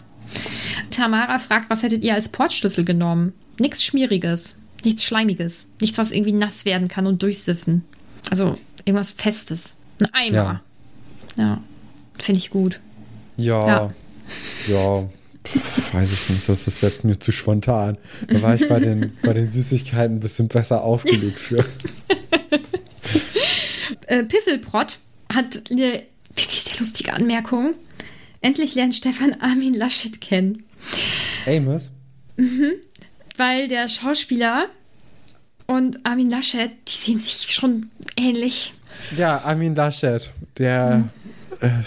[0.90, 3.32] Tamara fragt, was hättet ihr als Portschlüssel genommen?
[3.58, 7.84] Nichts Schmieriges, nichts Schleimiges, nichts, was irgendwie nass werden kann und durchsiffen.
[8.30, 9.74] Also irgendwas Festes.
[10.00, 10.62] Ein Eimer.
[11.36, 11.44] Ja.
[11.44, 11.60] ja.
[12.18, 12.80] Finde ich gut.
[13.36, 13.66] Ja.
[13.66, 13.92] ja.
[14.68, 15.08] Ja,
[15.92, 17.98] Weiß ich nicht, das ist jetzt mir zu spontan.
[18.28, 21.64] Da war ich bei den, bei den Süßigkeiten ein bisschen besser aufgelegt für.
[24.06, 24.98] Äh, Piffelprott
[25.32, 26.02] hat eine
[26.34, 27.74] wirklich sehr lustige Anmerkung.
[28.40, 30.64] Endlich lernt Stefan Armin Laschet kennen.
[31.46, 31.92] Amos?
[33.36, 34.66] Weil der Schauspieler
[35.66, 38.72] und Armin Laschet, die sehen sich schon ähnlich.
[39.16, 41.08] Ja, Armin Laschet, der.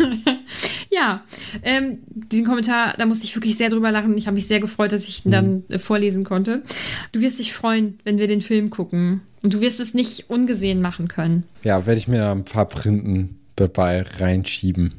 [0.92, 1.22] Ja,
[1.62, 4.18] ähm, diesen Kommentar, da musste ich wirklich sehr drüber lachen.
[4.18, 6.62] Ich habe mich sehr gefreut, dass ich ihn dann äh, vorlesen konnte.
[7.12, 9.20] Du wirst dich freuen, wenn wir den Film gucken.
[9.42, 11.44] Und du wirst es nicht ungesehen machen können.
[11.62, 14.92] Ja, werde ich mir da ein paar Printen dabei reinschieben.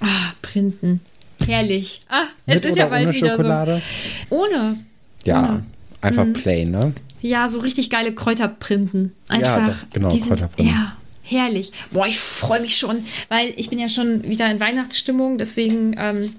[0.00, 1.00] Ah, Printen.
[1.46, 2.02] Herrlich.
[2.08, 3.82] Ah, es Mit ist ja bald ohne wieder Schokolade?
[4.28, 4.36] so.
[4.36, 4.76] Ohne.
[5.24, 5.62] Ja,
[6.00, 6.92] einfach plain, ne?
[7.22, 9.12] Ja, so richtig geile Kräuterprinten.
[9.28, 9.68] Einfach.
[9.68, 10.74] doch, genau, die sind, Kräuterprinten.
[10.74, 10.96] Ja,
[11.28, 11.72] herrlich.
[11.90, 15.94] Boah, ich freue mich schon, weil ich bin ja schon wieder in Weihnachtsstimmung, deswegen.
[15.98, 16.34] Ähm,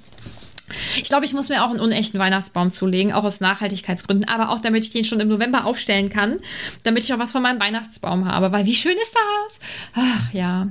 [0.96, 4.60] ich glaube, ich muss mir auch einen unechten Weihnachtsbaum zulegen, auch aus Nachhaltigkeitsgründen, aber auch
[4.60, 6.40] damit ich den schon im November aufstellen kann,
[6.84, 8.52] damit ich auch was von meinem Weihnachtsbaum habe.
[8.52, 9.60] Weil wie schön ist das?
[9.96, 10.68] Ach ja.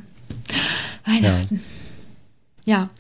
[1.04, 1.64] Weihnachten.
[2.64, 2.90] Ja.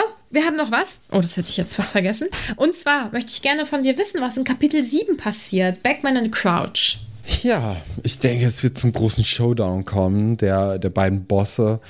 [0.00, 1.02] Oh, wir haben noch was.
[1.10, 2.28] Oh, das hätte ich jetzt fast vergessen.
[2.56, 5.82] Und zwar möchte ich gerne von dir wissen, was in Kapitel 7 passiert.
[5.82, 6.98] Backman and Crouch.
[7.42, 11.80] Ja, ich denke, es wird zum großen Showdown kommen, der, der beiden Bosse.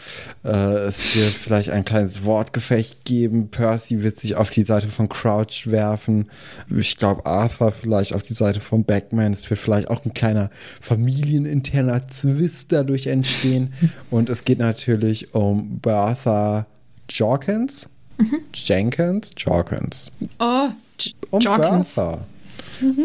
[0.45, 3.49] Äh, es wird vielleicht ein kleines Wortgefecht geben.
[3.49, 6.31] Percy wird sich auf die Seite von Crouch werfen.
[6.74, 9.33] Ich glaube, Arthur vielleicht auf die Seite von Backman.
[9.33, 10.51] Es wird vielleicht auch ein kleiner
[10.81, 13.72] familieninterner Zwist dadurch entstehen.
[14.11, 16.66] Und es geht natürlich um Bertha
[17.09, 17.89] Jorkins.
[18.55, 19.33] Jenkins?
[19.37, 20.12] Jorkins.
[20.39, 20.68] Oh,
[20.99, 21.95] J Um Jorkins.
[21.95, 22.18] Bertha.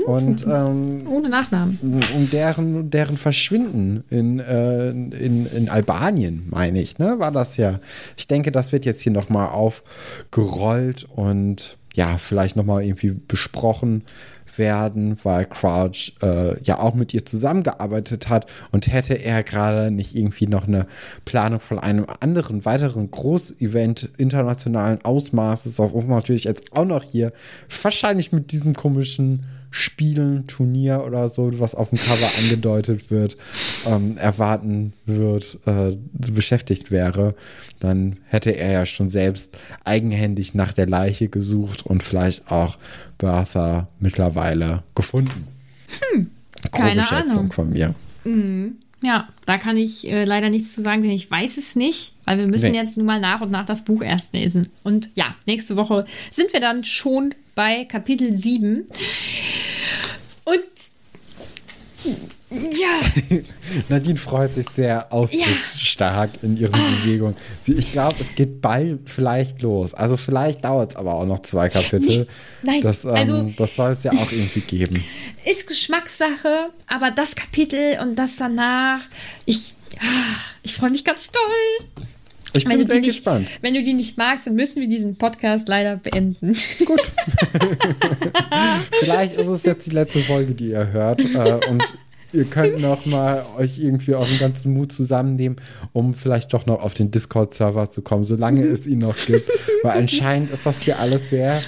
[0.05, 1.77] Und ähm, Ohne Nachnamen.
[2.15, 7.79] um deren, deren Verschwinden in, äh, in, in Albanien, meine ich, ne, war das ja.
[8.17, 14.03] Ich denke, das wird jetzt hier nochmal aufgerollt und ja, vielleicht nochmal irgendwie besprochen
[14.57, 20.15] werden, weil Crouch äh, ja auch mit ihr zusammengearbeitet hat und hätte er gerade nicht
[20.15, 20.85] irgendwie noch eine
[21.25, 27.31] Planung von einem anderen weiteren Großevent internationalen Ausmaßes, das ist natürlich jetzt auch noch hier,
[27.81, 33.37] wahrscheinlich mit diesem komischen Spielen, Turnier oder so, was auf dem Cover angedeutet wird,
[33.85, 37.35] ähm, erwarten wird, äh, beschäftigt wäre,
[37.79, 42.77] dann hätte er ja schon selbst eigenhändig nach der Leiche gesucht und vielleicht auch
[43.17, 45.47] Bertha mittlerweile gefunden.
[46.11, 46.31] Hm,
[46.71, 47.51] keine Ahnung.
[47.51, 47.93] von mir.
[49.03, 52.37] Ja, da kann ich äh, leider nichts zu sagen, denn ich weiß es nicht, weil
[52.37, 52.77] wir müssen Nee.
[52.77, 54.69] jetzt nun mal nach und nach das Buch erst lesen.
[54.83, 58.85] Und ja, nächste Woche sind wir dann schon bei Kapitel 7.
[60.45, 60.59] Und
[62.71, 63.37] ja,
[63.89, 67.35] Nadine freut sich sehr ausdrucksstark in ihren Bewegungen.
[67.61, 69.93] Sie, ich glaube, es geht bald vielleicht los.
[69.93, 72.27] Also vielleicht dauert es aber auch noch zwei Kapitel.
[72.63, 75.03] nein, Das, ähm, also- das soll es ja auch irgendwie geben.
[75.45, 79.01] ist Geschmackssache, aber das Kapitel und das danach,
[79.45, 82.05] ich, ah, ich freue mich ganz doll.
[82.57, 83.49] Ich Wenn bin sehr nicht, gespannt.
[83.61, 86.55] wenn du die nicht magst, dann müssen wir diesen Podcast leider beenden.
[88.99, 91.19] Vielleicht ist es jetzt die letzte Folge, die ihr hört.
[91.19, 91.83] Äh, und
[92.35, 95.57] ihr könnt noch mal euch irgendwie euren ganzen Mut zusammennehmen,
[95.93, 98.73] um vielleicht doch noch auf den Discord-Server zu kommen, solange Mhm.
[98.73, 99.49] es ihn noch gibt.
[99.83, 101.59] Weil anscheinend ist das hier alles sehr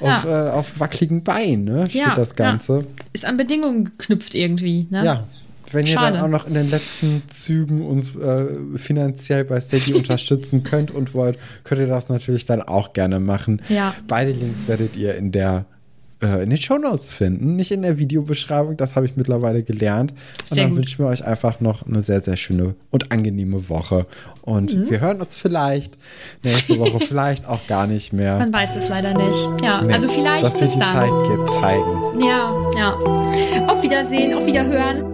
[0.00, 1.86] auf, äh, auf wackeligen Beinen, ne?
[1.88, 2.84] Steht Ja, das Ganze.
[3.12, 4.86] Ist an Bedingungen geknüpft irgendwie.
[4.90, 5.04] Ne?
[5.04, 5.24] Ja.
[5.72, 6.16] Wenn ihr Schade.
[6.18, 8.46] dann auch noch in den letzten Zügen uns äh,
[8.76, 13.60] finanziell bei Steady unterstützen könnt und wollt, könnt ihr das natürlich dann auch gerne machen.
[13.68, 13.94] Ja.
[14.06, 15.64] Beide Links werdet ihr in der
[16.42, 20.12] in den Shownotes finden, nicht in der Videobeschreibung, das habe ich mittlerweile gelernt.
[20.12, 20.78] Und Sehr dann gut.
[20.78, 24.06] wünschen wir euch einfach noch eine sehr, sehr schöne und angenehme Woche.
[24.42, 24.90] Und Mhm.
[24.90, 25.96] wir hören uns vielleicht
[26.44, 28.38] nächste Woche, vielleicht auch gar nicht mehr.
[28.38, 29.48] Man weiß es leider nicht.
[29.62, 30.88] Ja, Nee, also vielleicht bis die dann.
[30.88, 32.20] Zeit ge- zeigen.
[32.20, 32.94] Ja, ja.
[33.68, 35.13] Auf Wiedersehen, auf Wiederhören.